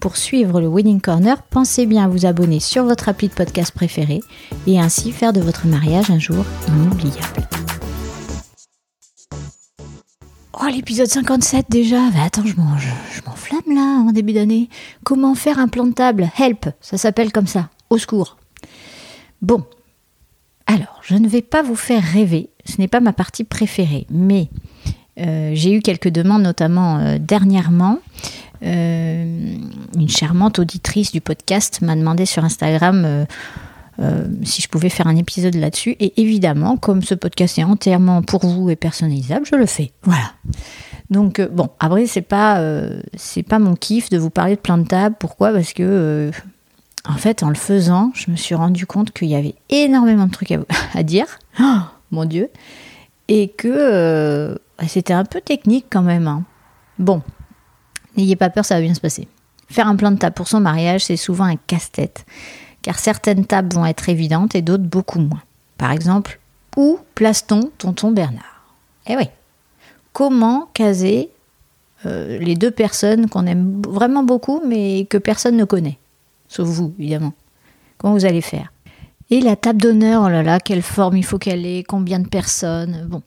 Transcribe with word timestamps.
Pour 0.00 0.16
suivre 0.16 0.60
le 0.60 0.68
Wedding 0.68 1.00
Corner, 1.00 1.42
pensez 1.42 1.86
bien 1.86 2.04
à 2.04 2.08
vous 2.08 2.26
abonner 2.26 2.60
sur 2.60 2.84
votre 2.84 3.08
appli 3.08 3.28
de 3.28 3.32
podcast 3.32 3.72
préféré 3.72 4.20
et 4.66 4.78
ainsi 4.78 5.10
faire 5.10 5.32
de 5.32 5.40
votre 5.40 5.66
mariage 5.66 6.10
un 6.10 6.18
jour 6.18 6.44
inoubliable. 6.68 7.48
Oh, 10.60 10.66
l'épisode 10.70 11.06
57 11.06 11.66
déjà 11.68 12.10
bah, 12.10 12.24
Attends, 12.24 12.44
je 12.44 12.56
mange, 12.56 12.88
je 13.14 13.20
m'enflamme 13.26 13.74
là 13.74 14.04
en 14.06 14.12
début 14.12 14.32
d'année. 14.32 14.68
Comment 15.04 15.34
faire 15.34 15.58
un 15.58 15.68
plan 15.68 15.86
de 15.86 15.92
table? 15.92 16.30
Help, 16.38 16.68
ça 16.80 16.98
s'appelle 16.98 17.32
comme 17.32 17.46
ça. 17.46 17.70
Au 17.88 17.98
secours. 17.98 18.36
Bon, 19.42 19.64
alors, 20.66 21.00
je 21.02 21.14
ne 21.14 21.28
vais 21.28 21.42
pas 21.42 21.62
vous 21.62 21.76
faire 21.76 22.02
rêver, 22.02 22.50
ce 22.64 22.78
n'est 22.78 22.88
pas 22.88 23.00
ma 23.00 23.12
partie 23.12 23.44
préférée, 23.44 24.06
mais 24.10 24.50
j'ai 25.16 25.72
eu 25.72 25.80
quelques 25.80 26.08
demandes, 26.10 26.42
notamment 26.42 26.98
euh, 26.98 27.18
dernièrement. 27.18 27.98
Euh, 28.62 29.56
une 29.96 30.08
charmante 30.08 30.58
auditrice 30.58 31.12
du 31.12 31.20
podcast 31.20 31.82
m'a 31.82 31.94
demandé 31.94 32.24
sur 32.26 32.44
Instagram 32.44 33.26
euh, 33.98 34.24
si 34.42 34.60
je 34.60 34.68
pouvais 34.68 34.90
faire 34.90 35.06
un 35.06 35.16
épisode 35.16 35.54
là-dessus. 35.54 35.96
Et 36.00 36.20
évidemment, 36.20 36.76
comme 36.76 37.02
ce 37.02 37.14
podcast 37.14 37.58
est 37.58 37.64
entièrement 37.64 38.22
pour 38.22 38.44
vous 38.46 38.68
et 38.68 38.76
personnalisable, 38.76 39.46
je 39.46 39.56
le 39.56 39.66
fais. 39.66 39.92
Voilà. 40.02 40.32
Donc 41.10 41.38
euh, 41.38 41.48
bon, 41.48 41.70
après 41.78 42.06
c'est 42.06 42.22
pas 42.22 42.58
euh, 42.58 43.00
pas 43.48 43.58
mon 43.58 43.74
kiff 43.74 44.10
de 44.10 44.18
vous 44.18 44.30
parler 44.30 44.56
de 44.56 44.60
plein 44.60 44.78
de 44.78 44.86
tables. 44.86 45.16
Pourquoi? 45.18 45.52
Parce 45.52 45.72
que 45.72 46.30
en 47.08 47.16
fait, 47.16 47.42
en 47.42 47.48
le 47.48 47.54
faisant, 47.54 48.10
je 48.14 48.30
me 48.30 48.36
suis 48.36 48.54
rendu 48.54 48.84
compte 48.84 49.12
qu'il 49.12 49.28
y 49.28 49.36
avait 49.36 49.54
énormément 49.70 50.26
de 50.26 50.32
trucs 50.32 50.52
à, 50.94 51.02
dire. 51.02 51.26
Oh, 51.60 51.78
mon 52.10 52.24
Dieu. 52.24 52.50
Et 53.28 53.48
que 53.48 54.58
c'était 54.86 55.12
un 55.12 55.24
peu 55.24 55.40
technique 55.40 55.86
quand 55.90 56.02
même. 56.02 56.26
Hein. 56.26 56.44
Bon, 56.98 57.22
n'ayez 58.16 58.36
pas 58.36 58.50
peur, 58.50 58.64
ça 58.64 58.76
va 58.76 58.80
bien 58.80 58.94
se 58.94 59.00
passer. 59.00 59.28
Faire 59.68 59.88
un 59.88 59.96
plan 59.96 60.10
de 60.10 60.18
table 60.18 60.34
pour 60.34 60.48
son 60.48 60.60
mariage, 60.60 61.04
c'est 61.04 61.16
souvent 61.16 61.44
un 61.44 61.56
casse-tête 61.56 62.24
car 62.86 63.00
certaines 63.00 63.44
tables 63.44 63.74
vont 63.74 63.84
être 63.84 64.08
évidentes 64.08 64.54
et 64.54 64.62
d'autres 64.62 64.84
beaucoup 64.84 65.18
moins. 65.18 65.42
Par 65.76 65.90
exemple, 65.90 66.38
où 66.76 67.00
place-t-on 67.16 67.72
tonton 67.78 68.12
Bernard? 68.12 68.62
Eh 69.08 69.16
oui, 69.16 69.24
comment 70.12 70.68
caser 70.72 71.30
euh, 72.06 72.38
les 72.38 72.54
deux 72.54 72.70
personnes 72.70 73.28
qu'on 73.28 73.44
aime 73.46 73.82
vraiment 73.82 74.22
beaucoup 74.22 74.62
mais 74.64 75.04
que 75.10 75.18
personne 75.18 75.56
ne 75.56 75.64
connaît? 75.64 75.98
Sauf 76.46 76.68
vous, 76.68 76.94
évidemment. 77.00 77.32
Comment 77.98 78.12
vous 78.12 78.24
allez 78.24 78.40
faire? 78.40 78.72
Et 79.30 79.40
la 79.40 79.56
table 79.56 79.82
d'honneur, 79.82 80.22
oh 80.24 80.28
là 80.28 80.44
là, 80.44 80.60
quelle 80.60 80.82
forme 80.82 81.16
il 81.16 81.24
faut 81.24 81.38
qu'elle 81.38 81.66
ait, 81.66 81.82
combien 81.82 82.20
de 82.20 82.28
personnes? 82.28 83.08
Bon. 83.10 83.22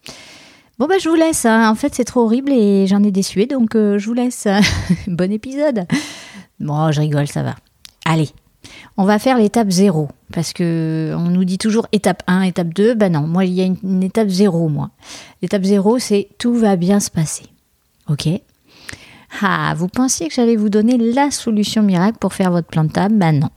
Bon 0.79 0.87
bah 0.87 0.97
je 0.97 1.09
vous 1.09 1.15
laisse, 1.15 1.45
hein. 1.45 1.69
en 1.69 1.75
fait 1.75 1.93
c'est 1.93 2.05
trop 2.05 2.21
horrible 2.21 2.53
et 2.53 2.87
j'en 2.87 3.03
ai 3.03 3.11
déçu, 3.11 3.45
donc 3.47 3.75
euh, 3.75 3.97
je 3.99 4.05
vous 4.05 4.13
laisse. 4.13 4.47
bon 5.07 5.29
épisode. 5.29 5.85
Bon, 6.61 6.89
je 6.93 7.01
rigole, 7.01 7.27
ça 7.27 7.43
va. 7.43 7.55
Allez, 8.05 8.29
on 8.95 9.03
va 9.03 9.19
faire 9.19 9.37
l'étape 9.37 9.69
0 9.69 10.07
parce 10.31 10.53
que 10.53 11.13
on 11.17 11.31
nous 11.31 11.43
dit 11.43 11.57
toujours 11.57 11.85
étape 11.91 12.23
1, 12.27 12.43
étape 12.43 12.73
2. 12.73 12.93
Ben 12.93 13.11
non, 13.11 13.27
moi 13.27 13.43
il 13.43 13.55
y 13.55 13.61
a 13.61 13.65
une, 13.65 14.03
étape 14.03 14.29
0 14.29 14.69
moi. 14.69 14.91
L'étape 15.41 15.65
0 15.65 15.99
c'est 15.99 16.29
tout 16.37 16.53
va 16.53 16.77
bien 16.77 17.01
se 17.01 17.11
passer. 17.11 17.47
OK? 18.07 18.29
Ah, 19.41 19.73
vous 19.75 19.89
pensiez 19.89 20.29
que 20.29 20.33
j'allais 20.33 20.55
vous 20.55 20.69
donner 20.69 20.97
la 20.97 21.29
solution 21.29 21.83
miracle 21.83 22.19
pour 22.19 22.33
faire 22.33 22.51
votre 22.51 22.67
plan 22.67 22.85
de 22.85 22.91
table? 22.93 23.15
Ben 23.15 23.37
non. 23.37 23.49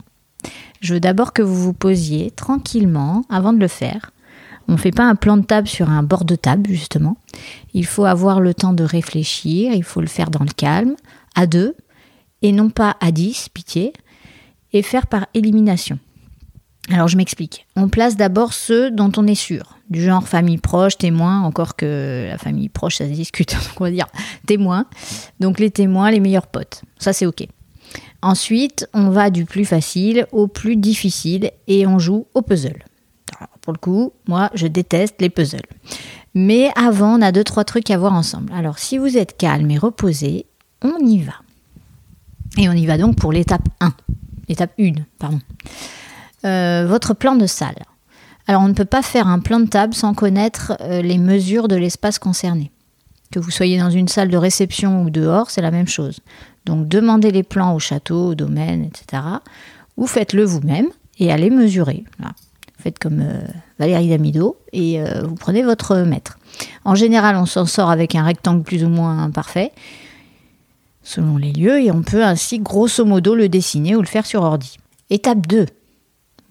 Je 0.81 0.95
veux 0.95 0.99
d'abord 0.99 1.31
que 1.31 1.41
vous 1.41 1.55
vous 1.55 1.73
posiez 1.73 2.31
tranquillement 2.31 3.23
avant 3.29 3.53
de 3.53 3.59
le 3.59 3.69
faire. 3.69 4.11
On 4.67 4.73
ne 4.73 4.77
fait 4.77 4.91
pas 4.91 5.03
un 5.03 5.15
plan 5.15 5.37
de 5.37 5.45
table 5.45 5.67
sur 5.67 5.89
un 5.89 6.03
bord 6.03 6.25
de 6.25 6.35
table, 6.35 6.69
justement. 6.69 7.17
Il 7.73 7.85
faut 7.85 8.05
avoir 8.05 8.39
le 8.39 8.53
temps 8.53 8.73
de 8.73 8.83
réfléchir, 8.83 9.73
il 9.73 9.83
faut 9.83 10.01
le 10.01 10.07
faire 10.07 10.29
dans 10.29 10.43
le 10.43 10.51
calme, 10.55 10.95
à 11.35 11.47
deux, 11.47 11.75
et 12.41 12.51
non 12.51 12.69
pas 12.69 12.95
à 12.99 13.11
dix, 13.11 13.49
pitié, 13.49 13.93
et 14.71 14.81
faire 14.81 15.07
par 15.07 15.27
élimination. 15.33 15.99
Alors 16.89 17.07
je 17.07 17.15
m'explique. 17.15 17.65
On 17.77 17.87
place 17.87 18.17
d'abord 18.17 18.53
ceux 18.53 18.91
dont 18.91 19.11
on 19.15 19.25
est 19.25 19.35
sûr, 19.35 19.77
du 19.89 20.03
genre 20.03 20.27
famille 20.27 20.57
proche, 20.57 20.97
témoin, 20.97 21.41
encore 21.41 21.77
que 21.77 22.27
la 22.29 22.37
famille 22.37 22.67
proche 22.67 22.97
ça 22.97 23.05
se 23.05 23.11
discute, 23.11 23.55
on 23.79 23.83
va 23.85 23.91
dire 23.91 24.07
témoin. 24.45 24.85
Donc 25.39 25.59
les 25.59 25.71
témoins, 25.71 26.11
les 26.11 26.19
meilleurs 26.19 26.47
potes. 26.47 26.81
Ça 26.97 27.13
c'est 27.13 27.25
ok. 27.25 27.47
Ensuite, 28.21 28.87
on 28.93 29.09
va 29.09 29.29
du 29.29 29.45
plus 29.45 29.65
facile 29.65 30.27
au 30.31 30.47
plus 30.47 30.75
difficile 30.75 31.51
et 31.67 31.85
on 31.85 31.99
joue 31.99 32.25
au 32.33 32.41
puzzle. 32.41 32.83
Pour 33.63 33.73
le 33.73 33.79
coup, 33.79 34.13
moi 34.27 34.51
je 34.53 34.67
déteste 34.67 35.15
les 35.19 35.29
puzzles. 35.29 35.61
Mais 36.35 36.71
avant, 36.75 37.17
on 37.17 37.21
a 37.21 37.31
deux 37.31 37.43
trois 37.43 37.63
trucs 37.63 37.89
à 37.89 37.97
voir 37.97 38.13
ensemble. 38.13 38.51
Alors 38.53 38.77
si 38.77 38.97
vous 38.97 39.17
êtes 39.17 39.37
calme 39.37 39.71
et 39.71 39.77
reposé, 39.77 40.45
on 40.83 40.97
y 40.99 41.19
va. 41.19 41.33
Et 42.57 42.69
on 42.69 42.73
y 42.73 42.85
va 42.85 42.97
donc 42.97 43.15
pour 43.15 43.31
l'étape 43.31 43.67
1 43.79 43.93
étape 44.49 44.73
1, 44.79 44.93
pardon. 45.19 45.39
Euh, 46.45 46.85
votre 46.87 47.13
plan 47.13 47.35
de 47.35 47.47
salle. 47.47 47.75
Alors 48.47 48.61
on 48.61 48.67
ne 48.67 48.73
peut 48.73 48.85
pas 48.85 49.01
faire 49.01 49.27
un 49.27 49.39
plan 49.39 49.59
de 49.59 49.67
table 49.67 49.93
sans 49.93 50.13
connaître 50.13 50.73
euh, 50.81 51.01
les 51.01 51.17
mesures 51.17 51.67
de 51.67 51.75
l'espace 51.75 52.19
concerné. 52.19 52.71
Que 53.31 53.39
vous 53.39 53.51
soyez 53.51 53.79
dans 53.79 53.89
une 53.89 54.07
salle 54.07 54.29
de 54.29 54.37
réception 54.37 55.03
ou 55.03 55.09
dehors, 55.09 55.49
c'est 55.49 55.61
la 55.61 55.71
même 55.71 55.87
chose. 55.87 56.19
Donc 56.65 56.87
demandez 56.87 57.31
les 57.31 57.43
plans 57.43 57.73
au 57.73 57.79
château, 57.79 58.29
au 58.29 58.35
domaine, 58.35 58.83
etc. 58.83 59.23
Ou 59.97 60.07
faites-le 60.07 60.43
vous-même 60.43 60.87
et 61.19 61.31
allez 61.31 61.49
mesurer. 61.49 62.03
Faites 62.79 62.99
comme 62.99 63.21
euh, 63.21 63.41
Valérie 63.79 64.09
Damido 64.09 64.57
et 64.73 65.01
vous 65.23 65.35
prenez 65.35 65.63
votre 65.63 65.97
mètre. 65.97 66.37
En 66.83 66.95
général, 66.95 67.35
on 67.35 67.45
s'en 67.45 67.65
sort 67.65 67.89
avec 67.89 68.15
un 68.15 68.23
rectangle 68.23 68.63
plus 68.63 68.83
ou 68.83 68.89
moins 68.89 69.29
parfait 69.29 69.71
selon 71.03 71.37
les 71.37 71.51
lieux, 71.51 71.81
et 71.81 71.91
on 71.91 72.01
peut 72.01 72.23
ainsi 72.23 72.59
grosso 72.59 73.05
modo 73.05 73.35
le 73.35 73.49
dessiner 73.49 73.95
ou 73.95 74.01
le 74.01 74.07
faire 74.07 74.25
sur 74.25 74.41
ordi. 74.41 74.77
Étape 75.09 75.45
2. 75.45 75.65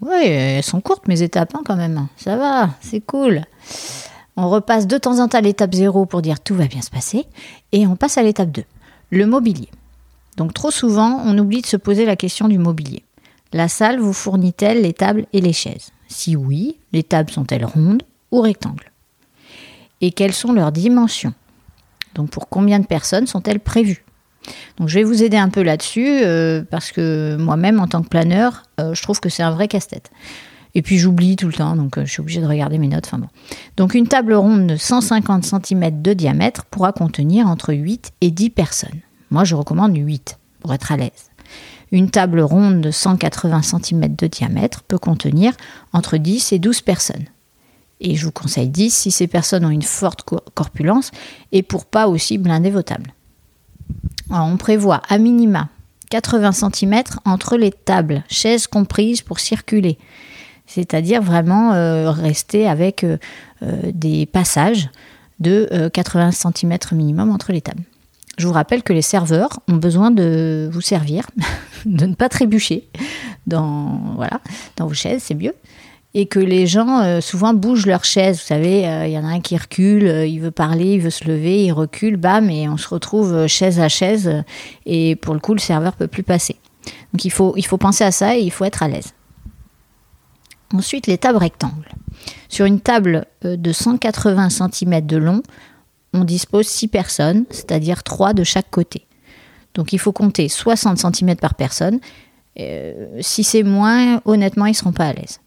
Oui, 0.02 0.24
elles 0.24 0.62
sont 0.62 0.80
courtes 0.80 1.08
mes 1.08 1.22
étapes 1.22 1.54
hein, 1.54 1.62
quand 1.64 1.76
même. 1.76 2.06
Ça 2.16 2.36
va, 2.36 2.70
c'est 2.80 3.00
cool. 3.00 3.42
On 4.36 4.48
repasse 4.48 4.86
de 4.86 4.98
temps 4.98 5.18
en 5.20 5.28
temps 5.28 5.38
à 5.38 5.40
l'étape 5.40 5.74
0 5.74 6.06
pour 6.06 6.22
dire 6.22 6.40
tout 6.40 6.54
va 6.54 6.66
bien 6.66 6.82
se 6.82 6.90
passer, 6.90 7.26
et 7.72 7.86
on 7.86 7.96
passe 7.96 8.18
à 8.18 8.22
l'étape 8.22 8.50
2, 8.50 8.64
le 9.10 9.26
mobilier. 9.26 9.68
Donc 10.36 10.54
trop 10.54 10.70
souvent, 10.70 11.22
on 11.24 11.36
oublie 11.38 11.62
de 11.62 11.66
se 11.66 11.76
poser 11.76 12.04
la 12.06 12.16
question 12.16 12.48
du 12.48 12.58
mobilier. 12.58 13.04
La 13.52 13.68
salle 13.68 14.00
vous 14.00 14.14
fournit-elle 14.14 14.82
les 14.82 14.94
tables 14.94 15.26
et 15.32 15.40
les 15.40 15.52
chaises? 15.52 15.92
Si 16.12 16.36
oui, 16.36 16.76
les 16.92 17.02
tables 17.02 17.30
sont-elles 17.30 17.64
rondes 17.64 18.02
ou 18.30 18.40
rectangles? 18.40 18.92
Et 20.00 20.12
quelles 20.12 20.34
sont 20.34 20.52
leurs 20.52 20.72
dimensions? 20.72 21.32
Donc 22.14 22.30
pour 22.30 22.48
combien 22.48 22.78
de 22.78 22.86
personnes 22.86 23.26
sont-elles 23.26 23.60
prévues? 23.60 24.04
Donc 24.78 24.88
je 24.88 24.94
vais 24.94 25.04
vous 25.04 25.22
aider 25.22 25.36
un 25.36 25.48
peu 25.48 25.62
là-dessus 25.62 26.06
euh, 26.06 26.62
parce 26.68 26.92
que 26.92 27.36
moi-même 27.36 27.80
en 27.80 27.86
tant 27.86 28.02
que 28.02 28.08
planeur, 28.08 28.64
euh, 28.80 28.94
je 28.94 29.02
trouve 29.02 29.20
que 29.20 29.28
c'est 29.28 29.42
un 29.42 29.52
vrai 29.52 29.68
casse-tête. 29.68 30.10
Et 30.74 30.82
puis 30.82 30.98
j'oublie 30.98 31.36
tout 31.36 31.46
le 31.46 31.52
temps, 31.52 31.76
donc 31.76 31.98
euh, 31.98 32.04
je 32.04 32.12
suis 32.12 32.20
obligée 32.20 32.40
de 32.40 32.46
regarder 32.46 32.78
mes 32.78 32.88
notes. 32.88 33.06
Enfin 33.06 33.18
bon. 33.18 33.28
Donc 33.76 33.94
une 33.94 34.08
table 34.08 34.34
ronde 34.34 34.66
de 34.66 34.76
150 34.76 35.44
cm 35.44 36.02
de 36.02 36.12
diamètre 36.12 36.64
pourra 36.66 36.92
contenir 36.92 37.46
entre 37.46 37.72
8 37.72 38.12
et 38.20 38.30
10 38.30 38.50
personnes. 38.50 39.00
Moi 39.30 39.44
je 39.44 39.54
recommande 39.54 39.96
8 39.96 40.38
pour 40.60 40.74
être 40.74 40.92
à 40.92 40.96
l'aise. 40.96 41.30
Une 41.92 42.10
table 42.10 42.40
ronde 42.40 42.80
de 42.80 42.90
180 42.90 43.62
cm 43.62 44.16
de 44.16 44.26
diamètre 44.26 44.82
peut 44.82 44.98
contenir 44.98 45.52
entre 45.92 46.16
10 46.16 46.52
et 46.52 46.58
12 46.58 46.80
personnes. 46.80 47.26
Et 48.00 48.16
je 48.16 48.24
vous 48.24 48.32
conseille 48.32 48.68
10 48.68 48.92
si 48.92 49.10
ces 49.12 49.28
personnes 49.28 49.64
ont 49.64 49.70
une 49.70 49.82
forte 49.82 50.22
corpulence 50.22 51.12
et 51.52 51.62
pour 51.62 51.86
pas 51.86 52.08
aussi 52.08 52.38
blinder 52.38 52.70
vos 52.70 52.82
tables 52.82 53.14
on 54.40 54.56
prévoit 54.56 55.02
à 55.08 55.18
minima 55.18 55.68
80 56.10 56.52
cm 56.52 57.02
entre 57.24 57.56
les 57.56 57.70
tables, 57.70 58.22
chaises 58.28 58.66
comprises 58.66 59.22
pour 59.22 59.40
circuler. 59.40 59.98
C'est-à-dire 60.66 61.22
vraiment 61.22 61.72
rester 62.12 62.68
avec 62.68 63.04
des 63.60 64.26
passages 64.26 64.90
de 65.40 65.88
80 65.92 66.32
cm 66.32 66.78
minimum 66.92 67.30
entre 67.30 67.52
les 67.52 67.60
tables. 67.60 67.82
Je 68.38 68.46
vous 68.46 68.52
rappelle 68.52 68.82
que 68.82 68.92
les 68.92 69.02
serveurs 69.02 69.60
ont 69.68 69.76
besoin 69.76 70.10
de 70.10 70.68
vous 70.72 70.80
servir, 70.80 71.26
de 71.84 72.06
ne 72.06 72.14
pas 72.14 72.28
trébucher 72.28 72.88
dans, 73.46 74.14
voilà, 74.16 74.40
dans 74.76 74.86
vos 74.86 74.94
chaises, 74.94 75.22
c'est 75.24 75.34
mieux. 75.34 75.54
Et 76.14 76.26
que 76.26 76.38
les 76.38 76.66
gens 76.66 77.00
euh, 77.00 77.20
souvent 77.20 77.54
bougent 77.54 77.86
leur 77.86 78.04
chaise. 78.04 78.38
Vous 78.38 78.46
savez, 78.46 78.86
euh, 78.86 79.06
il 79.06 79.12
y 79.12 79.18
en 79.18 79.24
a 79.24 79.28
un 79.28 79.40
qui 79.40 79.56
recule, 79.56 80.06
euh, 80.06 80.26
il 80.26 80.40
veut 80.40 80.50
parler, 80.50 80.94
il 80.94 81.00
veut 81.00 81.10
se 81.10 81.24
lever, 81.24 81.64
il 81.64 81.72
recule, 81.72 82.16
bam, 82.16 82.50
et 82.50 82.68
on 82.68 82.76
se 82.76 82.88
retrouve 82.88 83.46
chaise 83.46 83.80
à 83.80 83.88
chaise. 83.88 84.42
Et 84.84 85.16
pour 85.16 85.32
le 85.32 85.40
coup, 85.40 85.54
le 85.54 85.60
serveur 85.60 85.94
peut 85.94 86.08
plus 86.08 86.22
passer. 86.22 86.56
Donc 87.12 87.24
il 87.24 87.30
faut, 87.30 87.54
il 87.56 87.64
faut 87.64 87.78
penser 87.78 88.04
à 88.04 88.12
ça 88.12 88.36
et 88.36 88.40
il 88.40 88.50
faut 88.50 88.64
être 88.64 88.82
à 88.82 88.88
l'aise. 88.88 89.14
Ensuite, 90.74 91.06
les 91.06 91.18
tables 91.18 91.38
rectangles. 91.38 91.88
Sur 92.48 92.66
une 92.66 92.80
table 92.80 93.26
de 93.42 93.72
180 93.72 94.48
cm 94.50 95.06
de 95.06 95.16
long, 95.16 95.42
on 96.12 96.24
dispose 96.24 96.66
6 96.66 96.88
personnes, 96.88 97.44
c'est-à-dire 97.50 98.02
3 98.02 98.34
de 98.34 98.44
chaque 98.44 98.70
côté. 98.70 99.06
Donc 99.74 99.92
il 99.92 99.98
faut 99.98 100.12
compter 100.12 100.48
60 100.48 100.98
cm 100.98 101.36
par 101.36 101.54
personne. 101.54 102.00
Euh, 102.60 103.18
si 103.20 103.44
c'est 103.44 103.62
moins, 103.62 104.20
honnêtement, 104.24 104.66
ils 104.66 104.72
ne 104.72 104.76
seront 104.76 104.92
pas 104.92 105.06
à 105.06 105.12
l'aise. 105.12 105.40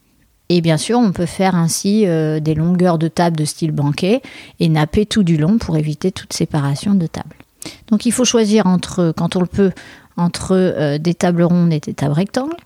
Et 0.49 0.61
bien 0.61 0.77
sûr, 0.77 0.99
on 0.99 1.11
peut 1.11 1.25
faire 1.25 1.55
ainsi 1.55 2.05
euh, 2.05 2.39
des 2.39 2.53
longueurs 2.53 2.97
de 2.97 3.07
table 3.07 3.35
de 3.35 3.45
style 3.45 3.71
banquet 3.71 4.21
et 4.59 4.69
napper 4.69 5.05
tout 5.05 5.23
du 5.23 5.37
long 5.37 5.57
pour 5.57 5.77
éviter 5.77 6.11
toute 6.11 6.33
séparation 6.33 6.93
de 6.93 7.07
table. 7.07 7.35
Donc 7.87 8.05
il 8.05 8.11
faut 8.11 8.25
choisir 8.25 8.67
entre, 8.67 9.13
quand 9.15 9.35
on 9.35 9.41
le 9.41 9.47
peut, 9.47 9.71
entre 10.17 10.51
euh, 10.53 10.97
des 10.97 11.15
tables 11.15 11.43
rondes 11.43 11.73
et 11.73 11.79
des 11.79 11.93
tables 11.93 12.13
rectangles. 12.13 12.57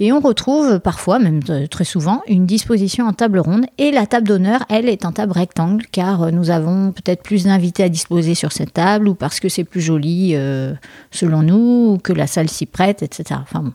Et 0.00 0.12
on 0.12 0.18
retrouve 0.18 0.80
parfois, 0.80 1.20
même 1.20 1.40
très 1.70 1.84
souvent, 1.84 2.22
une 2.26 2.46
disposition 2.46 3.06
en 3.06 3.12
table 3.12 3.38
ronde. 3.38 3.66
Et 3.78 3.92
la 3.92 4.06
table 4.06 4.26
d'honneur, 4.26 4.64
elle, 4.68 4.88
est 4.88 5.04
en 5.04 5.12
table 5.12 5.32
rectangle, 5.32 5.86
car 5.92 6.32
nous 6.32 6.50
avons 6.50 6.90
peut-être 6.90 7.22
plus 7.22 7.44
d'invités 7.44 7.84
à 7.84 7.88
disposer 7.88 8.34
sur 8.34 8.50
cette 8.50 8.72
table, 8.72 9.06
ou 9.06 9.14
parce 9.14 9.38
que 9.38 9.48
c'est 9.48 9.62
plus 9.62 9.80
joli 9.80 10.32
euh, 10.34 10.74
selon 11.12 11.42
nous, 11.42 11.92
ou 11.92 11.98
que 11.98 12.12
la 12.12 12.26
salle 12.26 12.48
s'y 12.48 12.66
prête, 12.66 13.02
etc. 13.02 13.38
Enfin 13.40 13.62
bon, 13.62 13.72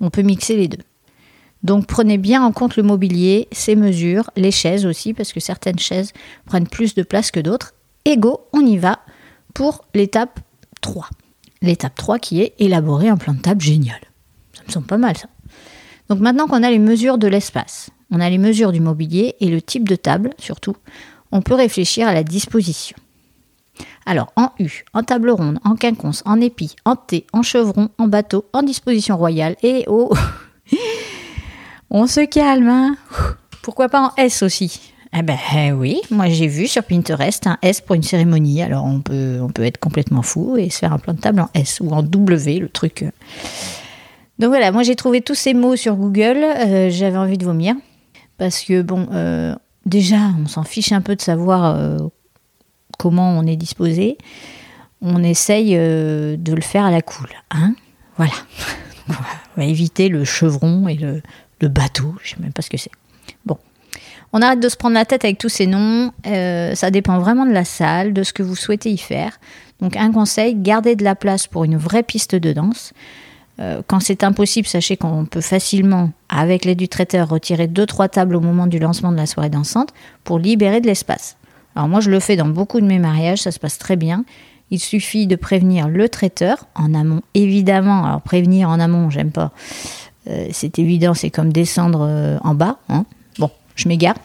on 0.00 0.10
peut 0.10 0.22
mixer 0.22 0.56
les 0.56 0.68
deux. 0.68 0.82
Donc 1.62 1.86
prenez 1.86 2.18
bien 2.18 2.44
en 2.44 2.52
compte 2.52 2.76
le 2.76 2.82
mobilier, 2.82 3.48
ses 3.50 3.76
mesures, 3.76 4.30
les 4.36 4.50
chaises 4.50 4.84
aussi, 4.84 5.14
parce 5.14 5.32
que 5.32 5.40
certaines 5.40 5.78
chaises 5.78 6.12
prennent 6.44 6.68
plus 6.68 6.94
de 6.94 7.02
place 7.02 7.30
que 7.30 7.40
d'autres. 7.40 7.72
Et 8.04 8.18
go, 8.18 8.42
on 8.52 8.60
y 8.60 8.76
va 8.76 9.00
pour 9.54 9.84
l'étape 9.94 10.38
3. 10.82 11.08
L'étape 11.62 11.94
3 11.94 12.18
qui 12.18 12.42
est 12.42 12.54
élaborer 12.58 13.08
un 13.08 13.16
plan 13.16 13.32
de 13.32 13.40
table 13.40 13.62
génial. 13.62 13.98
Ça 14.52 14.62
me 14.66 14.70
semble 14.70 14.86
pas 14.86 14.98
mal 14.98 15.16
ça. 15.16 15.28
Donc 16.08 16.20
maintenant 16.20 16.46
qu'on 16.46 16.62
a 16.62 16.70
les 16.70 16.78
mesures 16.78 17.18
de 17.18 17.26
l'espace, 17.26 17.90
on 18.10 18.20
a 18.20 18.30
les 18.30 18.38
mesures 18.38 18.72
du 18.72 18.80
mobilier 18.80 19.34
et 19.40 19.48
le 19.48 19.60
type 19.60 19.88
de 19.88 19.96
table 19.96 20.30
surtout, 20.38 20.76
on 21.32 21.42
peut 21.42 21.54
réfléchir 21.54 22.06
à 22.06 22.14
la 22.14 22.22
disposition. 22.22 22.96
Alors 24.06 24.32
en 24.36 24.50
U, 24.60 24.84
en 24.94 25.02
table 25.02 25.30
ronde, 25.30 25.58
en 25.64 25.74
quinconce, 25.74 26.22
en 26.24 26.40
épi, 26.40 26.76
en 26.84 26.96
T, 26.96 27.26
en 27.32 27.42
chevron, 27.42 27.90
en 27.98 28.06
bateau, 28.06 28.46
en 28.52 28.62
disposition 28.62 29.16
royale 29.16 29.56
et 29.62 29.84
au... 29.88 30.12
on 31.90 32.06
se 32.06 32.24
calme, 32.24 32.68
hein 32.68 32.96
Pourquoi 33.62 33.88
pas 33.88 34.00
en 34.00 34.12
S 34.16 34.42
aussi? 34.42 34.92
Eh 35.18 35.22
ben 35.22 35.38
oui, 35.72 36.02
moi 36.10 36.28
j'ai 36.28 36.46
vu 36.46 36.66
sur 36.66 36.82
Pinterest 36.82 37.46
un 37.46 37.58
S 37.62 37.80
pour 37.80 37.94
une 37.94 38.02
cérémonie. 38.02 38.62
Alors 38.62 38.84
on 38.84 39.00
peut, 39.00 39.38
on 39.40 39.48
peut 39.48 39.64
être 39.64 39.78
complètement 39.78 40.22
fou 40.22 40.56
et 40.56 40.68
se 40.68 40.78
faire 40.78 40.92
un 40.92 40.98
plan 40.98 41.14
de 41.14 41.20
table 41.20 41.40
en 41.40 41.48
S 41.54 41.80
ou 41.80 41.90
en 41.90 42.02
W, 42.02 42.58
le 42.58 42.68
truc. 42.68 43.04
Donc 44.38 44.48
voilà, 44.48 44.70
moi 44.70 44.82
j'ai 44.82 44.96
trouvé 44.96 45.22
tous 45.22 45.34
ces 45.34 45.54
mots 45.54 45.76
sur 45.76 45.96
Google, 45.96 46.44
euh, 46.44 46.90
j'avais 46.90 47.16
envie 47.16 47.38
de 47.38 47.44
vomir. 47.44 47.74
Parce 48.38 48.62
que 48.62 48.82
bon, 48.82 49.08
euh, 49.12 49.54
déjà, 49.86 50.18
on 50.42 50.46
s'en 50.46 50.62
fiche 50.62 50.92
un 50.92 51.00
peu 51.00 51.16
de 51.16 51.22
savoir 51.22 51.76
euh, 51.76 51.96
comment 52.98 53.30
on 53.30 53.46
est 53.46 53.56
disposé. 53.56 54.18
On 55.00 55.22
essaye 55.22 55.74
de 55.74 56.52
le 56.54 56.60
faire 56.60 56.84
à 56.84 56.90
la 56.90 57.02
cool. 57.02 57.28
Hein 57.50 57.74
voilà. 58.16 58.32
on 59.08 59.60
va 59.60 59.64
éviter 59.64 60.08
le 60.08 60.24
chevron 60.24 60.88
et 60.88 60.94
le, 60.94 61.22
le 61.60 61.68
bateau, 61.68 62.14
je 62.22 62.30
sais 62.30 62.36
même 62.40 62.52
pas 62.52 62.62
ce 62.62 62.70
que 62.70 62.76
c'est. 62.76 62.90
Bon. 63.44 63.58
On 64.32 64.42
arrête 64.42 64.60
de 64.60 64.68
se 64.68 64.76
prendre 64.76 64.94
la 64.94 65.04
tête 65.04 65.24
avec 65.24 65.38
tous 65.38 65.48
ces 65.48 65.66
noms. 65.66 66.12
ça 66.24 66.90
dépend 66.90 67.18
vraiment 67.18 67.46
de 67.46 67.52
la 67.52 67.64
salle, 67.64 68.12
de 68.12 68.22
ce 68.22 68.32
que 68.32 68.42
vous 68.42 68.56
souhaitez 68.56 68.90
y 68.90 68.98
faire. 68.98 69.38
Donc 69.80 69.96
un 69.96 70.12
conseil, 70.12 70.54
gardez 70.54 70.96
de 70.96 71.04
la 71.04 71.14
place 71.14 71.46
pour 71.46 71.64
une 71.64 71.76
vraie 71.76 72.02
piste 72.02 72.34
de 72.34 72.52
danse. 72.52 72.92
Euh, 73.58 73.80
quand 73.86 74.00
c'est 74.00 74.22
impossible, 74.22 74.66
sachez 74.66 74.96
qu'on 74.96 75.24
peut 75.24 75.40
facilement, 75.40 76.10
avec 76.28 76.64
l'aide 76.64 76.78
du 76.78 76.88
traiteur, 76.88 77.28
retirer 77.28 77.66
2-3 77.66 78.10
tables 78.10 78.36
au 78.36 78.40
moment 78.40 78.66
du 78.66 78.78
lancement 78.78 79.12
de 79.12 79.16
la 79.16 79.26
soirée 79.26 79.48
dansante 79.48 79.90
pour 80.24 80.38
libérer 80.38 80.80
de 80.80 80.86
l'espace. 80.86 81.36
Alors 81.74 81.88
moi, 81.88 82.00
je 82.00 82.10
le 82.10 82.20
fais 82.20 82.36
dans 82.36 82.48
beaucoup 82.48 82.80
de 82.80 82.86
mes 82.86 82.98
mariages, 82.98 83.42
ça 83.42 83.50
se 83.50 83.58
passe 83.58 83.78
très 83.78 83.96
bien. 83.96 84.24
Il 84.70 84.80
suffit 84.80 85.26
de 85.26 85.36
prévenir 85.36 85.88
le 85.88 86.08
traiteur 86.08 86.66
en 86.74 86.92
amont, 86.92 87.22
évidemment. 87.34 88.04
Alors 88.04 88.20
prévenir 88.20 88.68
en 88.68 88.80
amont, 88.80 89.10
j'aime 89.10 89.30
pas. 89.30 89.52
Euh, 90.28 90.48
c'est 90.52 90.78
évident, 90.78 91.14
c'est 91.14 91.30
comme 91.30 91.52
descendre 91.52 92.00
euh, 92.02 92.38
en 92.42 92.54
bas. 92.54 92.78
Hein. 92.88 93.06
Bon, 93.38 93.50
je 93.74 93.88
m'égare. 93.88 94.16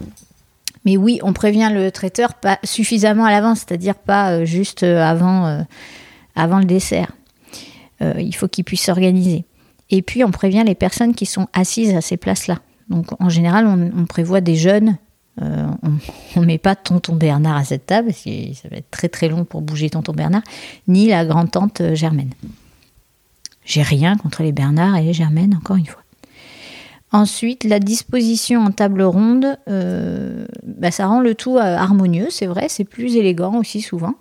Mais 0.83 0.98
oui, 0.98 1.19
on 1.22 1.31
prévient 1.31 1.69
le 1.72 1.92
traiteur 1.92 2.33
pas 2.33 2.57
suffisamment 2.63 3.25
à 3.25 3.31
l'avance, 3.31 3.60
c'est-à-dire 3.60 3.95
pas 3.95 4.45
juste 4.45 4.81
avant, 4.81 5.63
avant 6.36 6.57
le 6.57 6.66
dessert. 6.66 7.12
Euh, 8.01 8.13
il 8.18 8.36
faut 8.36 8.48
qu'ils 8.48 8.63
puissent 8.63 8.86
s'organiser. 8.86 9.45
Et 9.89 10.01
puis, 10.01 10.24
on 10.24 10.31
prévient 10.31 10.63
les 10.65 10.75
personnes 10.75 11.13
qui 11.13 11.25
sont 11.25 11.48
assises 11.53 11.94
à 11.95 12.01
ces 12.01 12.18
places-là. 12.18 12.59
Donc, 12.89 13.07
en 13.21 13.30
général, 13.30 13.68
on, 13.68 14.06
prévoit 14.06 14.42
des 14.42 14.56
jeunes. 14.56 14.98
Euh, 15.42 15.68
on 16.36 16.42
ne 16.42 16.45
met 16.45 16.57
pas 16.57 16.75
tonton 16.75 17.15
Bernard 17.15 17.57
à 17.57 17.63
cette 17.63 17.86
table, 17.86 18.07
parce 18.07 18.24
que 18.24 18.53
ça 18.53 18.69
va 18.69 18.77
être 18.77 18.89
très 18.89 19.09
très 19.09 19.27
long 19.27 19.45
pour 19.45 19.62
bouger 19.62 19.89
tonton 19.89 20.13
Bernard, 20.13 20.44
ni 20.88 21.07
la 21.07 21.25
grand-tante 21.25 21.81
euh, 21.81 21.95
Germaine. 21.95 22.31
J'ai 23.65 23.83
rien 23.83 24.18
contre 24.18 24.44
les 24.44 24.51
Bernard 24.51 24.97
et 24.97 25.04
les 25.04 25.13
Germaine, 25.13 25.56
encore 25.56 25.75
une 25.75 25.86
fois. 25.86 26.01
Ensuite, 27.13 27.65
la 27.65 27.80
disposition 27.80 28.62
en 28.62 28.71
table 28.71 29.01
ronde, 29.04 29.57
bah, 29.68 30.92
ça 30.92 31.07
rend 31.07 31.19
le 31.19 31.36
tout 31.36 31.57
harmonieux, 31.57 32.27
c'est 32.30 32.45
vrai, 32.47 32.68
c'est 32.69 32.86
plus 32.86 33.18
élégant 33.18 33.59
aussi 33.59 33.81
souvent. 33.81 34.15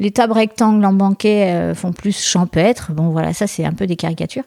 Les 0.00 0.10
tables 0.10 0.32
rectangles 0.32 0.84
en 0.84 0.92
banquet 0.92 1.52
euh, 1.52 1.74
font 1.74 1.92
plus 1.92 2.18
champêtre. 2.18 2.92
Bon, 2.92 3.10
voilà, 3.10 3.32
ça, 3.32 3.46
c'est 3.46 3.64
un 3.64 3.72
peu 3.72 3.86
des 3.86 3.96
caricatures. 3.96 4.44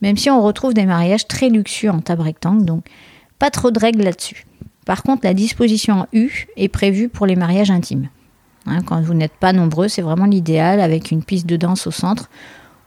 Même 0.00 0.16
si 0.16 0.30
on 0.30 0.40
retrouve 0.40 0.72
des 0.72 0.86
mariages 0.86 1.28
très 1.28 1.48
luxueux 1.48 1.90
en 1.90 2.00
table 2.00 2.22
rectangle, 2.22 2.64
donc 2.64 2.86
pas 3.38 3.50
trop 3.50 3.70
de 3.70 3.78
règles 3.78 4.02
là-dessus. 4.02 4.46
Par 4.86 5.02
contre, 5.02 5.20
la 5.24 5.34
disposition 5.34 6.00
en 6.00 6.06
U 6.12 6.46
est 6.56 6.68
prévue 6.68 7.08
pour 7.08 7.26
les 7.26 7.36
mariages 7.36 7.70
intimes. 7.70 8.08
Hein, 8.66 8.80
quand 8.84 9.00
vous 9.00 9.14
n'êtes 9.14 9.32
pas 9.32 9.52
nombreux, 9.52 9.88
c'est 9.88 10.02
vraiment 10.02 10.26
l'idéal 10.26 10.80
avec 10.80 11.10
une 11.10 11.22
piste 11.22 11.46
de 11.46 11.56
danse 11.56 11.86
au 11.86 11.90
centre 11.90 12.30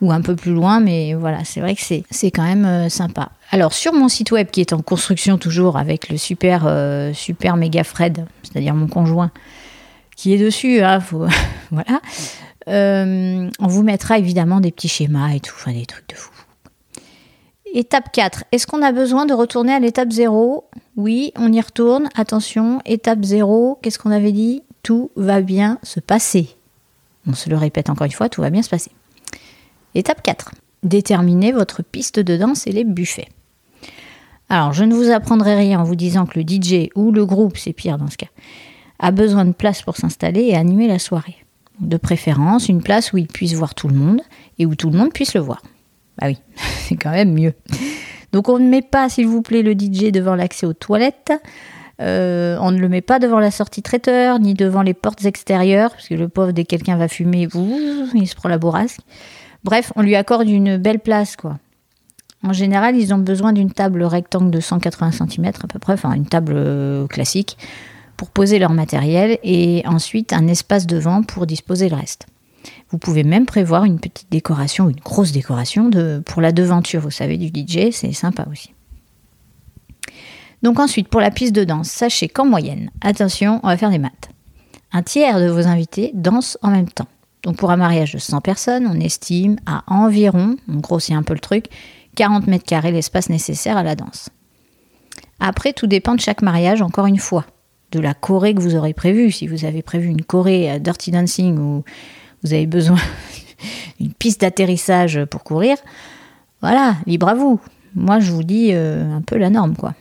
ou 0.01 0.11
un 0.11 0.21
peu 0.21 0.35
plus 0.35 0.53
loin, 0.53 0.79
mais 0.79 1.13
voilà, 1.13 1.43
c'est 1.45 1.61
vrai 1.61 1.75
que 1.75 1.81
c'est 1.81 2.31
quand 2.31 2.43
même 2.43 2.65
euh, 2.65 2.89
sympa. 2.89 3.29
Alors 3.51 3.73
sur 3.73 3.93
mon 3.93 4.09
site 4.09 4.31
web 4.31 4.49
qui 4.49 4.59
est 4.59 4.73
en 4.73 4.81
construction 4.81 5.37
toujours 5.37 5.77
avec 5.77 6.09
le 6.09 6.17
super 6.17 6.63
euh, 6.65 7.13
super 7.13 7.55
méga 7.55 7.83
Fred, 7.83 8.25
c'est-à-dire 8.43 8.73
mon 8.73 8.87
conjoint, 8.87 9.31
qui 10.15 10.33
est 10.33 10.37
dessus. 10.37 10.81
Hein, 10.81 10.99
voilà. 11.71 12.01
Euh, 12.67 13.49
on 13.59 13.67
vous 13.67 13.83
mettra 13.83 14.17
évidemment 14.17 14.59
des 14.59 14.71
petits 14.71 14.87
schémas 14.87 15.33
et 15.33 15.39
tout, 15.39 15.53
enfin 15.55 15.73
des 15.73 15.85
trucs 15.85 16.09
de 16.09 16.15
fou. 16.15 16.31
Étape 17.73 18.11
4. 18.11 18.45
Est-ce 18.51 18.67
qu'on 18.67 18.81
a 18.81 18.91
besoin 18.91 19.25
de 19.25 19.33
retourner 19.33 19.73
à 19.73 19.79
l'étape 19.79 20.11
0 20.11 20.65
Oui, 20.95 21.33
on 21.35 21.51
y 21.51 21.59
retourne. 21.59 22.09
Attention, 22.15 22.79
étape 22.85 23.23
0, 23.23 23.79
qu'est-ce 23.81 23.99
qu'on 23.99 24.11
avait 24.11 24.31
dit? 24.31 24.63
Tout 24.81 25.11
va 25.15 25.41
bien 25.41 25.77
se 25.83 25.99
passer. 25.99 26.55
On 27.27 27.33
se 27.33 27.49
le 27.49 27.57
répète 27.57 27.89
encore 27.89 28.05
une 28.05 28.13
fois, 28.13 28.29
tout 28.29 28.41
va 28.41 28.49
bien 28.49 28.61
se 28.61 28.69
passer. 28.69 28.91
Étape 29.93 30.21
4. 30.23 30.51
Déterminez 30.83 31.51
votre 31.51 31.83
piste 31.83 32.19
de 32.19 32.37
danse 32.37 32.65
et 32.67 32.71
les 32.71 32.83
buffets. 32.83 33.27
Alors, 34.47 34.73
je 34.73 34.83
ne 34.83 34.93
vous 34.93 35.09
apprendrai 35.09 35.55
rien 35.55 35.79
en 35.79 35.83
vous 35.83 35.95
disant 35.95 36.25
que 36.25 36.39
le 36.39 36.45
DJ 36.47 36.89
ou 36.95 37.11
le 37.11 37.25
groupe, 37.25 37.57
c'est 37.57 37.73
pire 37.73 37.97
dans 37.97 38.09
ce 38.09 38.17
cas, 38.17 38.29
a 38.99 39.11
besoin 39.11 39.45
de 39.45 39.51
place 39.51 39.81
pour 39.81 39.97
s'installer 39.97 40.41
et 40.41 40.55
animer 40.55 40.87
la 40.87 40.99
soirée. 40.99 41.37
De 41.79 41.97
préférence, 41.97 42.69
une 42.69 42.81
place 42.81 43.11
où 43.13 43.17
il 43.17 43.27
puisse 43.27 43.53
voir 43.53 43.75
tout 43.75 43.87
le 43.87 43.95
monde 43.95 44.21
et 44.59 44.65
où 44.65 44.75
tout 44.75 44.89
le 44.89 44.97
monde 44.97 45.11
puisse 45.11 45.33
le 45.33 45.41
voir. 45.41 45.61
Bah 46.17 46.27
oui, 46.27 46.37
c'est 46.55 46.95
quand 46.95 47.11
même 47.11 47.33
mieux. 47.33 47.53
Donc 48.31 48.49
on 48.49 48.59
ne 48.59 48.67
met 48.67 48.81
pas, 48.81 49.09
s'il 49.09 49.27
vous 49.27 49.41
plaît, 49.41 49.61
le 49.61 49.73
DJ 49.73 50.11
devant 50.11 50.35
l'accès 50.35 50.65
aux 50.65 50.73
toilettes. 50.73 51.33
Euh, 52.01 52.57
on 52.59 52.71
ne 52.71 52.79
le 52.79 52.89
met 52.89 53.01
pas 53.01 53.19
devant 53.19 53.39
la 53.39 53.51
sortie 53.51 53.81
traiteur, 53.81 54.39
ni 54.39 54.53
devant 54.53 54.81
les 54.81 54.93
portes 54.93 55.23
extérieures, 55.25 55.91
parce 55.91 56.07
que 56.07 56.15
le 56.15 56.27
pauvre, 56.27 56.51
dès 56.51 56.63
que 56.63 56.69
quelqu'un 56.69 56.97
va 56.97 57.07
fumer, 57.07 57.47
il 58.13 58.27
se 58.27 58.35
prend 58.35 58.49
la 58.49 58.57
bourrasque. 58.57 58.99
Bref, 59.63 59.93
on 59.95 60.01
lui 60.01 60.15
accorde 60.15 60.49
une 60.49 60.77
belle 60.77 60.99
place, 60.99 61.35
quoi. 61.35 61.57
En 62.43 62.53
général, 62.53 62.95
ils 62.95 63.13
ont 63.13 63.17
besoin 63.17 63.53
d'une 63.53 63.71
table 63.71 64.03
rectangle 64.03 64.51
de 64.51 64.59
180 64.59 65.11
cm 65.13 65.45
à 65.63 65.67
peu 65.67 65.79
près, 65.79 65.93
enfin 65.93 66.13
une 66.13 66.27
table 66.27 66.53
euh, 66.55 67.07
classique, 67.07 67.57
pour 68.17 68.29
poser 68.29 68.59
leur 68.59 68.71
matériel 68.71 69.37
et 69.43 69.83
ensuite 69.85 70.33
un 70.33 70.47
espace 70.47 70.87
devant 70.87 71.23
pour 71.23 71.45
disposer 71.45 71.89
le 71.89 71.95
reste. 71.95 72.27
Vous 72.89 72.97
pouvez 72.97 73.23
même 73.23 73.45
prévoir 73.45 73.83
une 73.83 73.99
petite 73.99 74.31
décoration, 74.31 74.89
une 74.89 74.99
grosse 74.99 75.31
décoration 75.31 75.89
de, 75.89 76.21
pour 76.25 76.41
la 76.41 76.51
devanture, 76.51 77.01
vous 77.01 77.11
savez, 77.11 77.37
du 77.37 77.47
DJ, 77.47 77.91
c'est 77.91 78.13
sympa 78.13 78.45
aussi. 78.51 78.73
Donc 80.63 80.79
ensuite, 80.79 81.09
pour 81.09 81.21
la 81.21 81.31
piste 81.31 81.53
de 81.53 81.63
danse, 81.63 81.89
sachez 81.89 82.27
qu'en 82.27 82.45
moyenne, 82.45 82.89
attention, 83.01 83.59
on 83.63 83.67
va 83.67 83.77
faire 83.77 83.91
des 83.91 83.97
maths. 83.97 84.29
Un 84.91 85.03
tiers 85.03 85.39
de 85.39 85.47
vos 85.47 85.67
invités 85.67 86.11
dansent 86.13 86.57
en 86.61 86.71
même 86.71 86.89
temps. 86.89 87.07
Donc 87.43 87.57
pour 87.57 87.69
un 87.69 87.77
mariage 87.77 88.13
de 88.13 88.17
100 88.17 88.41
personnes, 88.41 88.87
on 88.87 88.99
estime 88.99 89.57
à 89.65 89.83
environ, 89.87 90.55
on 90.67 90.77
grossit 90.77 91.15
un 91.15 91.21
peu 91.21 91.33
le 91.33 91.39
truc, 91.39 91.65
40 92.15 92.47
mètres 92.47 92.65
carrés 92.65 92.91
l'espace 92.91 93.29
nécessaire 93.29 93.77
à 93.77 93.83
la 93.83 93.95
danse. 93.95 94.29
Après, 95.39 95.73
tout 95.73 95.85
dépend 95.85 96.15
de 96.15 96.21
chaque 96.21 96.41
mariage, 96.41 96.81
encore 96.81 97.05
une 97.05 97.19
fois, 97.19 97.45
de 97.91 97.99
la 97.99 98.13
choré 98.13 98.53
que 98.53 98.61
vous 98.61 98.75
aurez 98.75 98.93
prévue. 98.93 99.31
Si 99.31 99.47
vous 99.47 99.65
avez 99.65 99.81
prévu 99.81 100.07
une 100.07 100.23
choré 100.23 100.69
à 100.69 100.79
Dirty 100.79 101.11
Dancing 101.11 101.57
ou 101.57 101.83
vous 102.43 102.53
avez 102.53 102.65
besoin 102.65 102.97
d'une 103.99 104.13
piste 104.13 104.41
d'atterrissage 104.41 105.23
pour 105.25 105.43
courir, 105.43 105.77
voilà, 106.61 106.97
libre 107.05 107.29
à 107.29 107.35
vous. 107.35 107.59
Moi, 107.95 108.19
je 108.19 108.31
vous 108.31 108.43
dis 108.43 108.69
euh, 108.71 109.09
un 109.11 109.21
peu 109.21 109.37
la 109.37 109.49
norme, 109.49 109.75
quoi. 109.75 109.93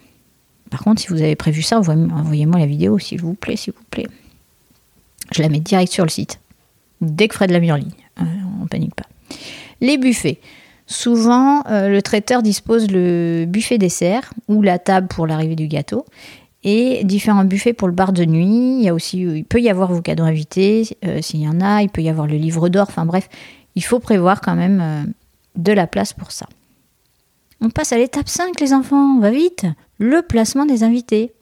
Par 0.71 0.83
contre, 0.83 1.01
si 1.01 1.09
vous 1.09 1.23
avez 1.23 1.37
prévu 1.37 1.63
ça, 1.63 1.79
envoyez-moi 1.79 2.59
la 2.59 2.67
vidéo, 2.67 2.99
s'il 2.99 3.21
vous 3.21 3.35
plaît, 3.35 3.57
s'il 3.57 3.73
vous 3.73 3.85
plaît. 3.91 4.09
Je 5.33 5.43
la 5.43 5.49
mets 5.49 5.61
direct 5.61 5.93
sur 5.93 6.05
le 6.05 6.11
site. 6.11 6.41
Dès 7.01 7.29
que 7.29 7.35
Fred 7.35 7.51
l'a 7.51 7.61
mis 7.61 7.71
en 7.71 7.77
ligne. 7.77 7.93
Euh, 8.21 8.25
on 8.61 8.67
panique 8.67 8.95
pas. 8.95 9.07
Les 9.81 9.99
buffets. 9.99 10.41
Souvent, 10.87 11.63
euh, 11.69 11.89
le 11.89 12.03
traiteur 12.03 12.43
dispose 12.43 12.91
le 12.91 13.47
buffet 13.47 13.79
dessert 13.79 14.33
ou 14.49 14.63
la 14.63 14.79
table 14.79 15.09
pour 15.09 15.27
l'arrivée 15.27 15.57
du 15.57 15.67
gâteau 15.67 16.05
et 16.65 17.05
différents 17.05 17.45
buffets 17.45 17.73
pour 17.73 17.89
le 17.89 17.95
bar 17.95 18.13
de 18.13 18.25
nuit. 18.25 18.79
Il 18.79 18.83
y 18.83 18.89
a 18.89 18.95
aussi, 18.95 19.21
il 19.21 19.45
peut 19.45 19.61
y 19.61 19.71
avoir 19.71 19.93
vos 19.93 20.01
cadeaux 20.01 20.25
invités 20.25 20.99
euh, 21.05 21.21
s'il 21.23 21.41
y 21.41 21.49
en 21.49 21.61
a. 21.61 21.83
Il 21.83 21.91
peut 21.91 22.03
y 22.03 22.09
avoir 22.09 22.27
le 22.27 22.37
livre 22.37 22.69
d'or. 22.69 22.87
Enfin 22.89 23.07
bref, 23.07 23.29
il 23.75 23.85
faut 23.85 24.01
prévoir 24.01 24.41
quand 24.41 24.55
même 24.55 25.13
de 25.57 25.73
la 25.73 25.87
place 25.87 26.13
pour 26.13 26.33
ça. 26.33 26.47
On 27.61 27.71
passe 27.71 27.93
à 27.93 27.99
l'étape 27.99 28.29
5, 28.29 28.61
les 28.61 28.73
enfants. 28.73 29.17
On 29.17 29.21
va 29.21 29.31
vite. 29.31 29.67
Le 29.99 30.23
placement 30.23 30.67
des 30.67 30.83
invités. 30.83 31.33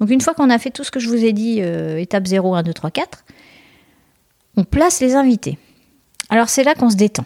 Donc 0.00 0.10
une 0.10 0.20
fois 0.20 0.34
qu'on 0.34 0.50
a 0.50 0.58
fait 0.58 0.70
tout 0.70 0.84
ce 0.84 0.90
que 0.90 1.00
je 1.00 1.08
vous 1.08 1.24
ai 1.24 1.32
dit, 1.32 1.60
étape 1.60 2.26
0, 2.26 2.54
1, 2.54 2.62
2, 2.62 2.72
3, 2.72 2.90
4, 2.90 3.24
on 4.56 4.64
place 4.64 5.00
les 5.00 5.14
invités. 5.14 5.58
Alors 6.28 6.48
c'est 6.48 6.64
là 6.64 6.74
qu'on 6.74 6.90
se 6.90 6.96
détend. 6.96 7.24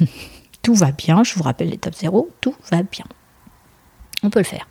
tout 0.62 0.74
va 0.74 0.92
bien, 0.92 1.22
je 1.24 1.34
vous 1.34 1.42
rappelle 1.42 1.70
l'étape 1.70 1.94
0, 1.94 2.30
tout 2.40 2.54
va 2.70 2.82
bien. 2.82 3.04
On 4.22 4.30
peut 4.30 4.40
le 4.40 4.44
faire. 4.44 4.66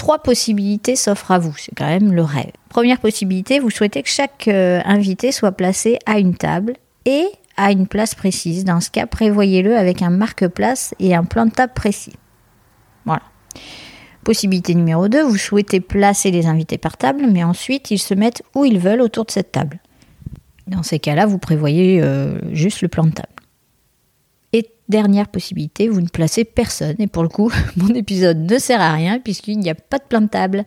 Trois 0.00 0.22
possibilités 0.22 0.96
s'offrent 0.96 1.30
à 1.30 1.38
vous, 1.38 1.54
c'est 1.58 1.74
quand 1.76 1.84
même 1.84 2.14
le 2.14 2.22
rêve. 2.22 2.52
Première 2.70 3.00
possibilité, 3.00 3.58
vous 3.58 3.68
souhaitez 3.68 4.02
que 4.02 4.08
chaque 4.08 4.48
euh, 4.48 4.80
invité 4.86 5.30
soit 5.30 5.52
placé 5.52 5.98
à 6.06 6.18
une 6.18 6.34
table 6.34 6.72
et 7.04 7.26
à 7.58 7.70
une 7.70 7.86
place 7.86 8.14
précise. 8.14 8.64
Dans 8.64 8.80
ce 8.80 8.88
cas, 8.88 9.04
prévoyez-le 9.04 9.76
avec 9.76 10.00
un 10.00 10.08
marque-place 10.08 10.94
et 11.00 11.14
un 11.14 11.24
plan 11.24 11.44
de 11.44 11.50
table 11.50 11.74
précis. 11.74 12.14
Voilà. 13.04 13.20
Possibilité 14.24 14.74
numéro 14.74 15.06
2, 15.08 15.22
vous 15.22 15.36
souhaitez 15.36 15.80
placer 15.80 16.30
les 16.30 16.46
invités 16.46 16.78
par 16.78 16.96
table, 16.96 17.26
mais 17.30 17.44
ensuite 17.44 17.90
ils 17.90 17.98
se 17.98 18.14
mettent 18.14 18.42
où 18.54 18.64
ils 18.64 18.78
veulent 18.78 19.02
autour 19.02 19.26
de 19.26 19.32
cette 19.32 19.52
table. 19.52 19.80
Dans 20.66 20.82
ces 20.82 20.98
cas-là, 20.98 21.26
vous 21.26 21.36
prévoyez 21.36 22.00
euh, 22.00 22.38
juste 22.54 22.80
le 22.80 22.88
plan 22.88 23.04
de 23.04 23.10
table. 23.10 23.28
Dernière 24.90 25.28
possibilité, 25.28 25.86
vous 25.86 26.00
ne 26.00 26.08
placez 26.08 26.44
personne. 26.44 26.96
Et 26.98 27.06
pour 27.06 27.22
le 27.22 27.28
coup, 27.28 27.52
mon 27.76 27.94
épisode 27.94 28.38
ne 28.38 28.58
sert 28.58 28.80
à 28.80 28.92
rien 28.92 29.20
puisqu'il 29.20 29.60
n'y 29.60 29.70
a 29.70 29.76
pas 29.76 29.98
de 29.98 30.02
plan 30.02 30.20
de 30.20 30.26
table. 30.26 30.64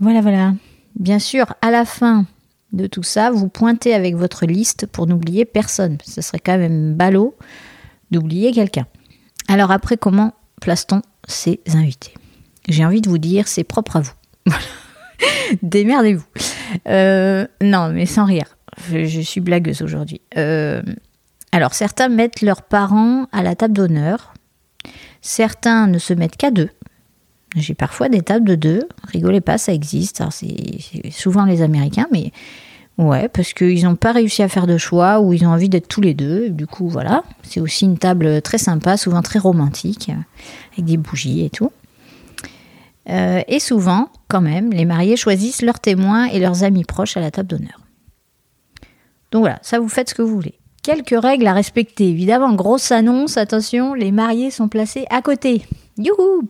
Voilà, 0.00 0.20
voilà. 0.20 0.52
Bien 0.94 1.18
sûr, 1.18 1.54
à 1.62 1.70
la 1.70 1.86
fin 1.86 2.26
de 2.74 2.86
tout 2.86 3.02
ça, 3.02 3.30
vous 3.30 3.48
pointez 3.48 3.94
avec 3.94 4.16
votre 4.16 4.44
liste 4.44 4.86
pour 4.86 5.06
n'oublier 5.06 5.46
personne. 5.46 5.96
Ce 6.04 6.20
serait 6.20 6.40
quand 6.44 6.58
même 6.58 6.92
ballot 6.94 7.34
d'oublier 8.10 8.52
quelqu'un. 8.52 8.86
Alors 9.48 9.70
après, 9.70 9.96
comment 9.96 10.34
place-t-on 10.60 11.00
ces 11.26 11.60
invités? 11.72 12.12
J'ai 12.68 12.84
envie 12.84 13.00
de 13.00 13.08
vous 13.08 13.18
dire, 13.18 13.48
c'est 13.48 13.64
propre 13.64 13.96
à 13.96 14.00
vous. 14.02 14.12
Démerdez-vous. 15.62 16.26
Euh, 16.88 17.46
non, 17.62 17.88
mais 17.88 18.04
sans 18.04 18.26
rire. 18.26 18.58
Je, 18.90 19.20
suis 19.20 19.40
blagueuse 19.40 19.80
aujourd'hui. 19.80 20.20
Euh, 20.36 20.82
alors, 21.54 21.72
certains 21.72 22.08
mettent 22.08 22.42
leurs 22.42 22.62
parents 22.62 23.28
à 23.30 23.44
la 23.44 23.54
table 23.54 23.74
d'honneur. 23.74 24.34
Certains 25.22 25.86
ne 25.86 26.00
se 26.00 26.12
mettent 26.12 26.36
qu'à 26.36 26.50
deux. 26.50 26.70
J'ai 27.54 27.74
parfois 27.74 28.08
des 28.08 28.22
tables 28.22 28.44
de 28.44 28.56
deux. 28.56 28.88
Rigolez 29.04 29.40
pas, 29.40 29.56
ça 29.56 29.72
existe. 29.72 30.20
C'est 30.32 31.12
souvent 31.12 31.44
les 31.44 31.62
Américains, 31.62 32.08
mais 32.10 32.32
ouais, 32.98 33.28
parce 33.28 33.52
qu'ils 33.52 33.84
n'ont 33.84 33.94
pas 33.94 34.10
réussi 34.10 34.42
à 34.42 34.48
faire 34.48 34.66
de 34.66 34.78
choix 34.78 35.20
ou 35.20 35.32
ils 35.32 35.46
ont 35.46 35.50
envie 35.50 35.68
d'être 35.68 35.86
tous 35.86 36.00
les 36.00 36.12
deux. 36.12 36.50
Du 36.50 36.66
coup, 36.66 36.88
voilà. 36.88 37.22
C'est 37.44 37.60
aussi 37.60 37.84
une 37.84 37.98
table 37.98 38.42
très 38.42 38.58
sympa, 38.58 38.96
souvent 38.96 39.22
très 39.22 39.38
romantique, 39.38 40.10
avec 40.72 40.86
des 40.86 40.96
bougies 40.96 41.44
et 41.44 41.50
tout. 41.50 41.70
Euh, 43.08 43.42
et 43.46 43.60
souvent, 43.60 44.08
quand 44.26 44.40
même, 44.40 44.72
les 44.72 44.86
mariés 44.86 45.16
choisissent 45.16 45.62
leurs 45.62 45.78
témoins 45.78 46.24
et 46.24 46.40
leurs 46.40 46.64
amis 46.64 46.82
proches 46.82 47.16
à 47.16 47.20
la 47.20 47.30
table 47.30 47.48
d'honneur. 47.48 47.80
Donc 49.30 49.42
voilà, 49.42 49.60
ça 49.62 49.78
vous 49.78 49.88
faites 49.88 50.10
ce 50.10 50.16
que 50.16 50.22
vous 50.22 50.34
voulez. 50.34 50.58
Quelques 50.84 51.18
règles 51.18 51.46
à 51.46 51.54
respecter. 51.54 52.10
Évidemment, 52.10 52.52
grosse 52.52 52.92
annonce, 52.92 53.38
attention, 53.38 53.94
les 53.94 54.12
mariés 54.12 54.50
sont 54.50 54.68
placés 54.68 55.06
à 55.08 55.22
côté. 55.22 55.62
Youhou 55.96 56.46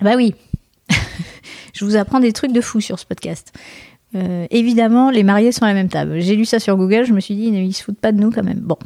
Bah 0.00 0.12
oui, 0.16 0.36
je 1.74 1.84
vous 1.84 1.96
apprends 1.96 2.20
des 2.20 2.32
trucs 2.32 2.52
de 2.52 2.60
fou 2.60 2.80
sur 2.80 3.00
ce 3.00 3.04
podcast. 3.04 3.52
Euh, 4.14 4.46
évidemment, 4.52 5.10
les 5.10 5.24
mariés 5.24 5.50
sont 5.50 5.64
à 5.64 5.66
la 5.66 5.74
même 5.74 5.88
table. 5.88 6.20
J'ai 6.20 6.36
lu 6.36 6.44
ça 6.44 6.60
sur 6.60 6.76
Google, 6.76 7.04
je 7.04 7.12
me 7.12 7.18
suis 7.18 7.34
dit, 7.34 7.46
ils 7.46 7.72
se 7.72 7.82
foutent 7.82 7.98
pas 7.98 8.12
de 8.12 8.20
nous 8.20 8.30
quand 8.30 8.44
même. 8.44 8.60
Bon. 8.60 8.76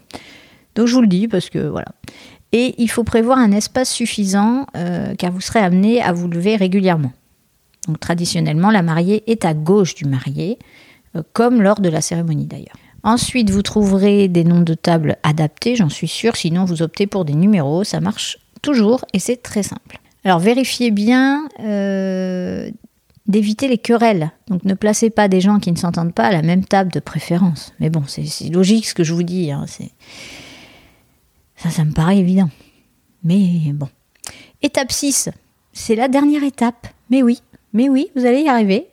Donc 0.75 0.86
je 0.86 0.94
vous 0.94 1.02
le 1.02 1.06
dis 1.06 1.28
parce 1.28 1.50
que 1.50 1.58
voilà. 1.58 1.88
Et 2.52 2.76
il 2.78 2.88
faut 2.88 3.04
prévoir 3.04 3.36
un 3.36 3.52
espace 3.52 3.92
suffisant 3.92 4.64
euh, 4.75 5.14
car 5.16 5.32
vous 5.32 5.42
serez 5.42 5.58
amené 5.58 6.00
à 6.00 6.14
vous 6.14 6.28
lever 6.28 6.56
régulièrement. 6.56 7.12
Donc 7.88 8.00
traditionnellement, 8.00 8.70
la 8.70 8.80
mariée 8.80 9.22
est 9.30 9.44
à 9.44 9.52
gauche 9.52 9.94
du 9.94 10.06
marié, 10.06 10.58
euh, 11.14 11.22
comme 11.34 11.60
lors 11.60 11.80
de 11.80 11.90
la 11.90 12.00
cérémonie 12.00 12.46
d'ailleurs. 12.46 12.78
Ensuite, 13.06 13.50
vous 13.50 13.62
trouverez 13.62 14.26
des 14.26 14.42
noms 14.42 14.62
de 14.62 14.75
table 14.75 15.16
adaptés, 15.22 15.76
j'en 15.76 15.88
suis 15.88 16.08
sûre, 16.08 16.34
sinon 16.34 16.64
vous 16.64 16.82
optez 16.82 17.06
pour 17.06 17.25
des 17.25 17.34
numéros, 17.34 17.84
ça 17.84 18.00
marche 18.00 18.36
toujours 18.62 19.04
et 19.12 19.20
c'est 19.20 19.36
très 19.36 19.62
simple. 19.62 20.00
Alors 20.25 20.40
vérifiez 20.40 20.90
bien 20.90 21.48
euh, 21.60 22.68
d'éviter 23.28 23.68
les 23.68 23.78
querelles. 23.78 24.32
Donc 24.48 24.64
ne 24.64 24.75
placez 24.75 25.10
pas 25.10 25.28
des 25.28 25.40
gens 25.40 25.60
qui 25.60 25.70
ne 25.70 25.76
s'entendent 25.76 26.14
pas 26.14 26.25
à 26.25 26.32
la 26.32 26.42
même 26.42 26.64
table 26.64 26.90
de 26.90 26.98
préférence. 26.98 27.72
Mais 27.78 27.90
bon, 27.90 28.02
c'est 28.08 28.48
logique 28.50 28.86
ce 28.86 28.94
que 28.94 29.04
je 29.04 29.14
vous 29.14 29.22
dis. 29.22 29.52
Hein, 29.52 29.66
ça, 31.54 31.70
ça 31.70 31.84
me 31.84 31.92
paraît 31.92 32.18
évident. 32.18 32.50
Mais 33.22 33.72
bon. 33.72 33.88
Étape 34.62 34.90
6, 34.90 35.28
c'est 35.72 35.94
la 35.94 36.08
dernière 36.08 36.42
étape. 36.42 36.88
Mais 37.10 37.22
oui, 37.22 37.40
mais 37.72 37.88
oui, 37.88 38.08
vous 38.16 38.26
allez 38.26 38.40
y 38.40 38.48
arriver. 38.48 38.88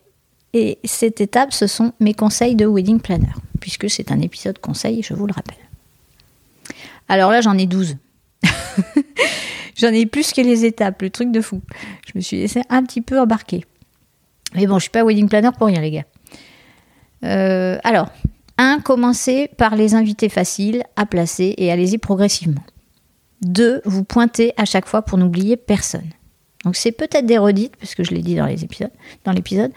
Et 0.53 0.77
cette 0.84 1.20
étape, 1.20 1.51
ce 1.51 1.65
sont 1.65 1.93
mes 2.00 2.13
conseils 2.13 2.55
de 2.55 2.67
wedding 2.67 3.00
planner, 3.00 3.34
puisque 3.63 3.89
c'est 3.89 4.12
un 4.12 4.20
épisode 4.20 4.60
conseil, 4.60 5.01
je 5.03 5.13
vous 5.13 5.25
le 5.25 5.32
rappelle. 5.32 5.55
Alors 7.08 7.32
là, 7.32 7.39
j'en 7.39 7.58
ai 7.58 7.65
12. 7.65 7.96
j'en 9.77 9.88
ai 9.88 10.05
plus 10.05 10.34
que 10.34 10.41
les 10.41 10.65
étapes, 10.65 11.01
le 11.01 11.10
truc 11.10 11.32
de 11.32 11.39
fou. 11.39 11.62
Je 12.05 12.12
me 12.15 12.20
suis 12.20 12.39
laissé 12.39 12.62
un 12.70 12.84
petit 12.84 13.00
peu 13.00 13.17
embarquer. 13.22 13.63
Mais 14.53 14.67
bon, 14.67 14.79
je 14.79 14.82
suis 14.82 14.89
pas 14.89 15.05
wedding 15.05 15.29
planner 15.29 15.51
pour 15.58 15.67
rien, 15.67 15.79
les 15.79 15.91
gars. 15.91 16.03
Euh, 17.24 17.77
alors, 17.86 18.10
un, 18.58 18.82
Commencez 18.82 19.48
par 19.55 19.77
les 19.77 19.96
invités 19.96 20.27
faciles 20.27 20.84
à 20.98 21.05
placer 21.05 21.55
et 21.58 21.72
allez-y 21.72 22.00
progressivement. 22.00 22.65
Deux, 23.43 23.82
Vous 23.86 24.03
pointez 24.03 24.51
à 24.58 24.65
chaque 24.65 24.88
fois 24.88 25.03
pour 25.03 25.17
n'oublier 25.17 25.55
personne. 25.55 26.10
Donc 26.65 26.75
c'est 26.75 26.91
peut-être 26.91 27.25
des 27.25 27.38
redites, 27.38 27.77
puisque 27.77 28.03
je 28.03 28.12
l'ai 28.12 28.22
dit 28.22 28.36
dans 28.36 28.53
dans 29.24 29.32
l'épisode, 29.32 29.72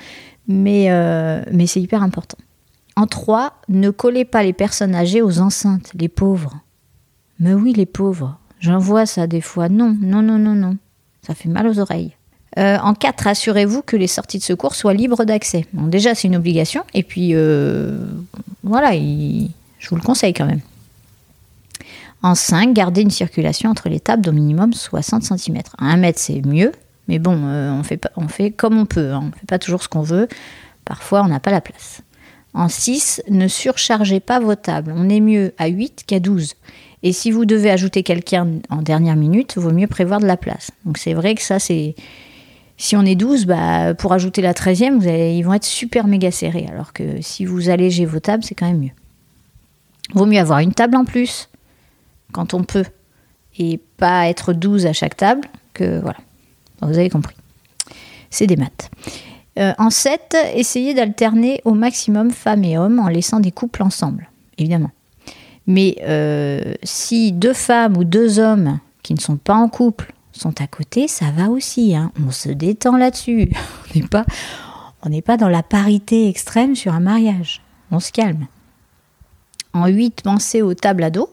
euh, 0.51 1.43
mais 1.53 1.67
c'est 1.69 1.81
hyper 1.81 2.03
important. 2.03 2.39
En 2.97 3.07
trois, 3.07 3.61
ne 3.69 3.91
collez 3.91 4.25
pas 4.25 4.43
les 4.43 4.55
personnes 4.55 4.95
âgées 4.95 5.23
aux 5.23 5.39
enceintes, 5.41 5.93
les 5.95 6.09
pauvres. 6.09 6.61
Mais 7.39 7.53
oui, 7.53 7.73
les 7.75 7.87
pauvres. 7.87 8.39
J'en 8.61 8.79
vois 8.79 9.05
ça 9.05 9.27
des 9.27 9.43
fois. 9.43 9.69
Non, 9.69 9.95
non, 10.01 10.23
non, 10.23 10.39
non, 10.39 10.55
non. 10.55 10.77
Ça 11.27 11.35
fait 11.35 11.49
mal 11.49 11.67
aux 11.69 11.79
oreilles. 11.79 12.17
Euh, 12.59 12.79
en 12.79 12.95
quatre, 12.95 13.27
assurez-vous 13.27 13.83
que 13.83 13.97
les 13.97 14.07
sorties 14.07 14.39
de 14.39 14.43
secours 14.43 14.75
soient 14.75 14.95
libres 14.95 15.25
d'accès. 15.25 15.67
Bon, 15.75 15.89
déjà, 15.89 16.15
c'est 16.15 16.29
une 16.29 16.37
obligation. 16.37 16.85
Et 16.95 17.03
puis, 17.03 17.31
euh, 17.35 17.99
voilà, 18.63 18.93
je 18.95 19.89
vous 19.91 19.97
le 19.97 20.03
conseille 20.03 20.33
quand 20.33 20.47
même. 20.47 20.63
En 22.23 22.35
5, 22.35 22.73
gardez 22.73 23.03
une 23.03 23.11
circulation 23.11 23.71
entre 23.71 23.91
les 23.91 24.01
tables 24.01 24.23
d'au 24.25 24.33
minimum 24.33 24.73
60 24.73 25.23
cm. 25.23 25.59
1 25.79 25.97
mètre, 25.99 26.19
c'est 26.19 26.45
mieux, 26.47 26.73
mais 27.09 27.19
bon, 27.19 27.39
euh, 27.45 27.71
on, 27.73 27.83
fait 27.83 28.09
on 28.17 28.29
fait 28.29 28.51
comme 28.51 28.79
on 28.79 28.87
peut. 28.87 29.13
Hein. 29.13 29.21
On 29.23 29.27
ne 29.27 29.33
fait 29.33 29.47
pas 29.47 29.59
toujours 29.59 29.83
ce 29.83 29.89
qu'on 29.89 30.01
veut. 30.01 30.27
Parfois, 30.87 31.23
on 31.23 31.29
n'a 31.29 31.41
pas 31.41 31.51
la 31.51 31.61
place. 31.61 32.01
En 32.57 32.71
6, 32.71 33.23
ne 33.29 33.49
surchargez 33.49 34.19
pas 34.19 34.41
vos 34.41 34.55
tables. 34.55 34.95
On 34.97 35.11
est 35.11 35.21
mieux 35.21 35.53
à 35.59 35.67
8 35.67 36.05
qu'à 36.07 36.21
12. 36.21 36.55
Et 37.03 37.13
si 37.13 37.31
vous 37.31 37.45
devez 37.45 37.71
ajouter 37.71 38.03
quelqu'un 38.03 38.49
en 38.71 38.81
dernière 38.81 39.15
minute, 39.15 39.59
vaut 39.59 39.73
mieux 39.73 39.87
prévoir 39.87 40.21
de 40.21 40.27
la 40.27 40.39
place. 40.39 40.71
Donc 40.87 40.97
c'est 40.97 41.13
vrai 41.13 41.35
que 41.35 41.43
ça, 41.43 41.59
c'est... 41.59 41.95
Si 42.79 42.97
on 42.97 43.03
est 43.03 43.15
12, 43.15 43.45
bah, 43.45 43.93
pour 43.93 44.15
ajouter 44.15 44.41
la 44.41 44.55
13e, 44.55 45.07
ils 45.07 45.43
vont 45.43 45.53
être 45.53 45.65
super 45.65 46.07
méga 46.07 46.31
serrés. 46.31 46.67
Alors 46.73 46.95
que 46.95 47.21
si 47.21 47.45
vous 47.45 47.69
allégez 47.69 48.07
vos 48.07 48.21
tables, 48.21 48.43
c'est 48.43 48.55
quand 48.55 48.67
même 48.67 48.81
mieux. 48.81 48.91
Vaut 50.15 50.27
mieux 50.27 50.41
avoir 50.41 50.61
une 50.61 50.73
table 50.73 50.97
en 50.97 51.05
plus, 51.05 51.51
quand 52.33 52.55
on 52.55 52.65
peut, 52.65 52.85
et 53.59 53.79
pas 53.99 54.29
être 54.29 54.55
12 54.55 54.87
à 54.87 54.95
chaque 54.95 55.17
table, 55.17 55.43
que 55.75 56.01
voilà. 56.01 56.19
Vous 56.81 56.99
avez 56.99 57.11
compris. 57.11 57.35
C'est 58.31 58.47
des 58.47 58.57
maths. 58.57 58.91
Euh, 59.59 59.73
en 59.79 59.91
7, 59.91 60.37
essayez 60.55 60.93
d'alterner 60.93 61.61
au 61.65 61.73
maximum 61.73 62.31
femmes 62.31 62.65
et 62.65 62.77
hommes 62.77 62.99
en 62.99 63.09
laissant 63.09 63.41
des 63.41 63.53
couples 63.53 63.83
ensemble, 63.83 64.29
évidemment. 64.59 64.91
Mais 65.67 65.97
euh, 66.03 66.75
si 66.83 67.33
deux 67.33 67.55
femmes 67.55 67.97
ou 67.97 68.05
deux 68.05 68.39
hommes 68.39 68.79
qui 69.03 69.15
ne 69.15 69.21
sont 69.21 69.37
pas 69.37 69.55
en 69.55 69.69
couple 69.69 70.13
sont 70.33 70.61
à 70.61 70.67
côté, 70.67 71.09
ça 71.09 71.31
va 71.35 71.49
aussi. 71.49 71.97
Hein. 71.97 72.13
On 72.27 72.31
se 72.31 72.51
détend 72.51 72.97
là-dessus. 72.97 73.51
On 73.95 73.99
n'est 73.99 74.07
pas, 74.07 74.27
pas 75.25 75.37
dans 75.37 75.49
la 75.49 75.63
parité 75.63 76.29
extrême 76.29 76.77
sur 76.77 76.93
un 76.93 77.01
mariage. 77.01 77.63
On 77.91 78.01
se 78.01 78.13
calme. 78.13 78.47
En 79.73 79.87
8, 79.87 80.23
pensez 80.23 80.63
aux 80.63 80.75
tables 80.75 81.03
à 81.03 81.11
dos 81.11 81.31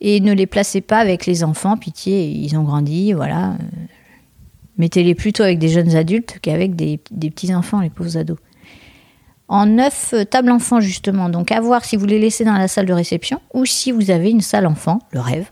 et 0.00 0.20
ne 0.20 0.32
les 0.32 0.46
placez 0.46 0.80
pas 0.80 0.98
avec 0.98 1.26
les 1.26 1.44
enfants. 1.44 1.76
Pitié, 1.76 2.28
ils 2.28 2.56
ont 2.56 2.64
grandi, 2.64 3.12
voilà. 3.12 3.54
Mettez-les 4.78 5.14
plutôt 5.14 5.42
avec 5.42 5.58
des 5.58 5.68
jeunes 5.68 5.94
adultes 5.94 6.38
qu'avec 6.40 6.74
des, 6.74 6.98
petits-enfants, 6.98 7.80
les 7.80 7.90
pauvres 7.90 8.16
ados. 8.16 8.38
En 9.48 9.66
9, 9.66 10.14
table 10.30 10.50
enfant 10.50 10.80
justement. 10.80 11.28
Donc 11.28 11.52
à 11.52 11.60
voir 11.60 11.84
si 11.84 11.96
vous 11.96 12.06
les 12.06 12.18
laissez 12.18 12.44
dans 12.44 12.54
la 12.54 12.68
salle 12.68 12.86
de 12.86 12.92
réception 12.92 13.40
ou 13.52 13.66
si 13.66 13.92
vous 13.92 14.10
avez 14.10 14.30
une 14.30 14.40
salle 14.40 14.66
enfant, 14.66 15.00
le 15.10 15.20
rêve, 15.20 15.50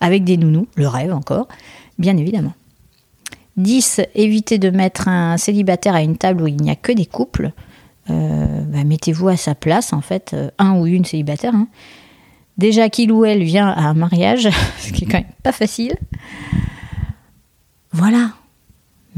avec 0.00 0.24
des 0.24 0.36
nounous, 0.36 0.66
le 0.74 0.88
rêve 0.88 1.12
encore, 1.12 1.46
bien 1.98 2.16
évidemment. 2.16 2.54
10. 3.58 4.00
Évitez 4.14 4.58
de 4.58 4.70
mettre 4.70 5.08
un 5.08 5.36
célibataire 5.36 5.94
à 5.94 6.02
une 6.02 6.16
table 6.16 6.42
où 6.42 6.46
il 6.46 6.56
n'y 6.56 6.70
a 6.70 6.76
que 6.76 6.92
des 6.92 7.06
couples. 7.06 7.52
Euh, 8.10 8.62
bah, 8.62 8.84
mettez-vous 8.84 9.28
à 9.28 9.36
sa 9.36 9.54
place, 9.54 9.92
en 9.92 10.00
fait, 10.00 10.30
euh, 10.32 10.50
un 10.58 10.78
ou 10.78 10.86
une 10.86 11.04
célibataire. 11.04 11.54
Hein. 11.54 11.68
Déjà 12.56 12.88
qu'il 12.88 13.12
ou 13.12 13.24
elle 13.24 13.42
vient 13.42 13.68
à 13.68 13.82
un 13.82 13.94
mariage, 13.94 14.48
ce 14.78 14.92
qui 14.92 15.04
est 15.04 15.06
quand 15.06 15.18
même 15.18 15.26
pas 15.42 15.52
facile. 15.52 15.96
Voilà. 17.92 18.30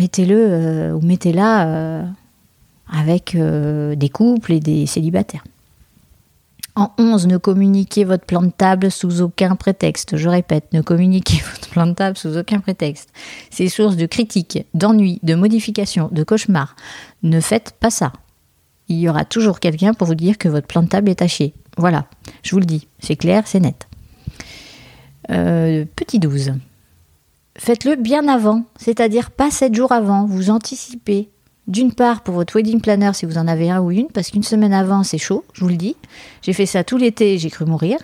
Mettez-le 0.01 0.37
euh, 0.37 0.93
ou 0.95 1.01
mettez-la 1.01 2.05
avec 2.93 3.37
des 3.37 4.09
couples 4.09 4.53
et 4.53 4.61
des 4.61 4.87
célibataires. 4.87 5.45
En 6.77 6.93
11, 6.99 7.27
ne 7.27 7.37
communiquez 7.37 8.05
votre 8.05 8.25
plan 8.25 8.43
de 8.43 8.51
table 8.51 8.91
sous 8.91 9.21
aucun 9.21 9.55
prétexte. 9.55 10.17
Je 10.17 10.29
répète, 10.29 10.73
ne 10.73 10.81
communiquez 10.81 11.39
votre 11.55 11.69
plan 11.69 11.87
de 11.87 11.93
table 11.93 12.17
sous 12.17 12.39
aucun 12.39 12.61
prétexte. 12.61 13.11
C'est 13.51 13.69
source 13.69 13.97
de 13.97 14.07
critiques, 14.07 14.65
d'ennuis, 14.75 15.21
de 15.23 15.35
modifications, 15.35 16.09
de 16.11 16.23
cauchemars. 16.23 16.77
Ne 17.23 17.41
faites 17.41 17.75
pas 17.79 17.91
ça. 17.91 18.13
Il 18.89 18.99
y 18.99 19.09
aura 19.09 19.25
toujours 19.25 19.61
quelqu'un 19.61 19.95
pour 19.95 20.07
vous 20.07 20.15
dire 20.15 20.39
que 20.39 20.49
votre 20.49 20.67
plan 20.67 20.83
de 20.83 20.89
table 20.89 21.11
est 21.11 21.29
chier. 21.29 21.55
Voilà, 21.77 22.07
je 22.43 22.53
vous 22.53 22.61
le 22.61 22.67
dis, 22.67 22.89
c'est 22.99 23.17
clair, 23.17 23.45
c'est 23.47 23.61
net. 23.61 23.87
Euh, 25.31 25.85
petit 25.97 26.19
12. 26.19 26.55
Faites-le 27.57 27.97
bien 27.97 28.29
avant, 28.29 28.65
c'est-à-dire 28.79 29.31
pas 29.31 29.51
7 29.51 29.75
jours 29.75 29.93
avant, 29.93 30.25
vous 30.25 30.51
anticipez, 30.51 31.29
d'une 31.67 31.93
part, 31.93 32.23
pour 32.23 32.35
votre 32.35 32.57
wedding 32.57 32.81
planner, 32.81 33.13
si 33.15 33.27
vous 33.27 33.39
en 33.39 33.47
avez 33.47 33.71
un 33.71 33.81
ou 33.81 33.91
une, 33.91 34.09
parce 34.09 34.31
qu'une 34.31 34.43
semaine 34.43 34.73
avant, 34.73 35.05
c'est 35.05 35.19
chaud, 35.19 35.45
je 35.53 35.61
vous 35.63 35.69
le 35.69 35.77
dis. 35.77 35.95
J'ai 36.43 36.53
fait 36.53 36.67
ça 36.67 36.83
tout 36.85 36.97
l'été, 36.97 37.39
j'ai 37.39 37.51
cru 37.51 37.65
mourir. 37.65 37.99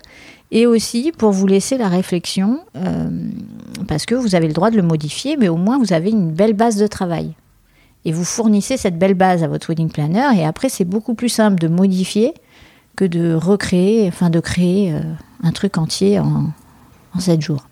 Et 0.52 0.66
aussi 0.66 1.12
pour 1.16 1.32
vous 1.32 1.46
laisser 1.46 1.76
la 1.76 1.88
réflexion, 1.88 2.60
euh, 2.76 3.08
parce 3.88 4.06
que 4.06 4.14
vous 4.14 4.36
avez 4.36 4.46
le 4.46 4.52
droit 4.52 4.70
de 4.70 4.76
le 4.76 4.82
modifier, 4.82 5.36
mais 5.36 5.48
au 5.48 5.56
moins 5.56 5.78
vous 5.78 5.92
avez 5.92 6.10
une 6.10 6.30
belle 6.30 6.52
base 6.52 6.76
de 6.76 6.86
travail. 6.86 7.32
Et 8.04 8.12
vous 8.12 8.24
fournissez 8.24 8.76
cette 8.76 8.98
belle 8.98 9.14
base 9.14 9.42
à 9.42 9.48
votre 9.48 9.68
wedding 9.68 9.90
planner, 9.90 10.28
et 10.36 10.44
après 10.44 10.68
c'est 10.68 10.84
beaucoup 10.84 11.14
plus 11.14 11.28
simple 11.28 11.58
de 11.58 11.66
modifier 11.66 12.34
que 12.94 13.04
de 13.04 13.34
recréer, 13.34 14.06
enfin 14.06 14.30
de 14.30 14.38
créer 14.38 14.92
euh, 14.92 15.00
un 15.42 15.50
truc 15.50 15.76
entier 15.76 16.20
en, 16.20 16.52
en 17.14 17.20
7 17.20 17.40
jours. 17.42 17.66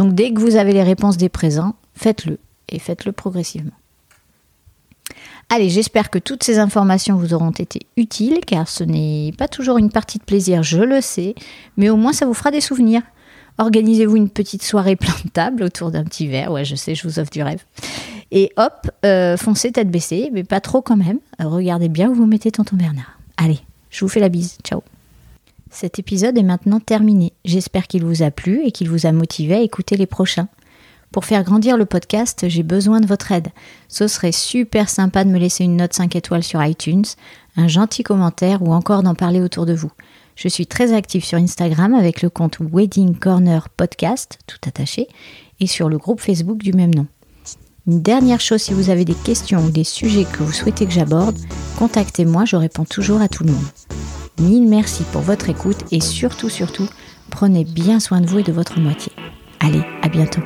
Donc 0.00 0.14
dès 0.14 0.32
que 0.32 0.40
vous 0.40 0.56
avez 0.56 0.72
les 0.72 0.82
réponses 0.82 1.18
des 1.18 1.28
présents, 1.28 1.74
faites-le, 1.94 2.38
et 2.70 2.78
faites-le 2.78 3.12
progressivement. 3.12 3.74
Allez, 5.50 5.68
j'espère 5.68 6.08
que 6.08 6.18
toutes 6.18 6.42
ces 6.42 6.58
informations 6.58 7.16
vous 7.16 7.34
auront 7.34 7.50
été 7.50 7.80
utiles, 7.98 8.40
car 8.46 8.66
ce 8.66 8.82
n'est 8.82 9.34
pas 9.36 9.46
toujours 9.46 9.76
une 9.76 9.90
partie 9.90 10.16
de 10.16 10.24
plaisir, 10.24 10.62
je 10.62 10.78
le 10.78 11.02
sais, 11.02 11.34
mais 11.76 11.90
au 11.90 11.96
moins 11.96 12.14
ça 12.14 12.24
vous 12.24 12.32
fera 12.32 12.50
des 12.50 12.62
souvenirs. 12.62 13.02
Organisez-vous 13.58 14.16
une 14.16 14.30
petite 14.30 14.62
soirée 14.62 14.96
plantable 14.96 15.64
autour 15.64 15.90
d'un 15.90 16.04
petit 16.04 16.28
verre, 16.28 16.50
ouais 16.50 16.64
je 16.64 16.76
sais, 16.76 16.94
je 16.94 17.06
vous 17.06 17.18
offre 17.18 17.30
du 17.30 17.42
rêve. 17.42 17.62
Et 18.30 18.52
hop, 18.56 18.90
euh, 19.04 19.36
foncez 19.36 19.70
tête 19.70 19.90
baissée, 19.90 20.30
mais 20.32 20.44
pas 20.44 20.62
trop 20.62 20.80
quand 20.80 20.96
même. 20.96 21.18
Regardez 21.38 21.90
bien 21.90 22.08
où 22.08 22.14
vous 22.14 22.26
mettez 22.26 22.50
tonton 22.50 22.76
Bernard. 22.76 23.18
Allez, 23.36 23.60
je 23.90 24.02
vous 24.02 24.08
fais 24.08 24.20
la 24.20 24.30
bise, 24.30 24.56
ciao. 24.64 24.82
Cet 25.70 26.00
épisode 26.00 26.36
est 26.36 26.42
maintenant 26.42 26.80
terminé. 26.80 27.32
J'espère 27.44 27.86
qu'il 27.86 28.04
vous 28.04 28.22
a 28.22 28.32
plu 28.32 28.62
et 28.64 28.72
qu'il 28.72 28.90
vous 28.90 29.06
a 29.06 29.12
motivé 29.12 29.54
à 29.54 29.62
écouter 29.62 29.96
les 29.96 30.06
prochains. 30.06 30.48
Pour 31.12 31.24
faire 31.24 31.44
grandir 31.44 31.76
le 31.76 31.86
podcast, 31.86 32.44
j'ai 32.48 32.62
besoin 32.62 33.00
de 33.00 33.06
votre 33.06 33.32
aide. 33.32 33.48
Ce 33.88 34.08
serait 34.08 34.32
super 34.32 34.88
sympa 34.88 35.24
de 35.24 35.30
me 35.30 35.38
laisser 35.38 35.64
une 35.64 35.76
note 35.76 35.94
5 35.94 36.14
étoiles 36.16 36.42
sur 36.42 36.62
iTunes, 36.62 37.04
un 37.56 37.68
gentil 37.68 38.02
commentaire 38.02 38.62
ou 38.62 38.72
encore 38.72 39.02
d'en 39.02 39.14
parler 39.14 39.40
autour 39.40 39.64
de 39.64 39.72
vous. 39.72 39.90
Je 40.34 40.48
suis 40.48 40.66
très 40.66 40.92
active 40.92 41.24
sur 41.24 41.38
Instagram 41.38 41.94
avec 41.94 42.22
le 42.22 42.30
compte 42.30 42.58
Wedding 42.60 43.16
Corner 43.16 43.68
Podcast, 43.68 44.38
tout 44.46 44.58
attaché, 44.66 45.08
et 45.60 45.66
sur 45.66 45.88
le 45.88 45.98
groupe 45.98 46.20
Facebook 46.20 46.58
du 46.58 46.72
même 46.72 46.94
nom. 46.94 47.06
Une 47.86 48.02
dernière 48.02 48.40
chose, 48.40 48.62
si 48.62 48.72
vous 48.72 48.90
avez 48.90 49.04
des 49.04 49.14
questions 49.14 49.64
ou 49.64 49.70
des 49.70 49.84
sujets 49.84 50.24
que 50.24 50.42
vous 50.42 50.52
souhaitez 50.52 50.86
que 50.86 50.92
j'aborde, 50.92 51.38
contactez-moi, 51.78 52.44
je 52.44 52.56
réponds 52.56 52.84
toujours 52.84 53.20
à 53.20 53.28
tout 53.28 53.44
le 53.44 53.52
monde. 53.52 53.99
Mille 54.40 54.68
merci 54.68 55.04
pour 55.12 55.20
votre 55.20 55.50
écoute 55.50 55.84
et 55.92 56.00
surtout, 56.00 56.48
surtout, 56.48 56.88
prenez 57.30 57.64
bien 57.64 58.00
soin 58.00 58.22
de 58.22 58.26
vous 58.26 58.38
et 58.38 58.42
de 58.42 58.52
votre 58.52 58.80
moitié. 58.80 59.12
Allez, 59.60 59.82
à 60.00 60.08
bientôt. 60.08 60.40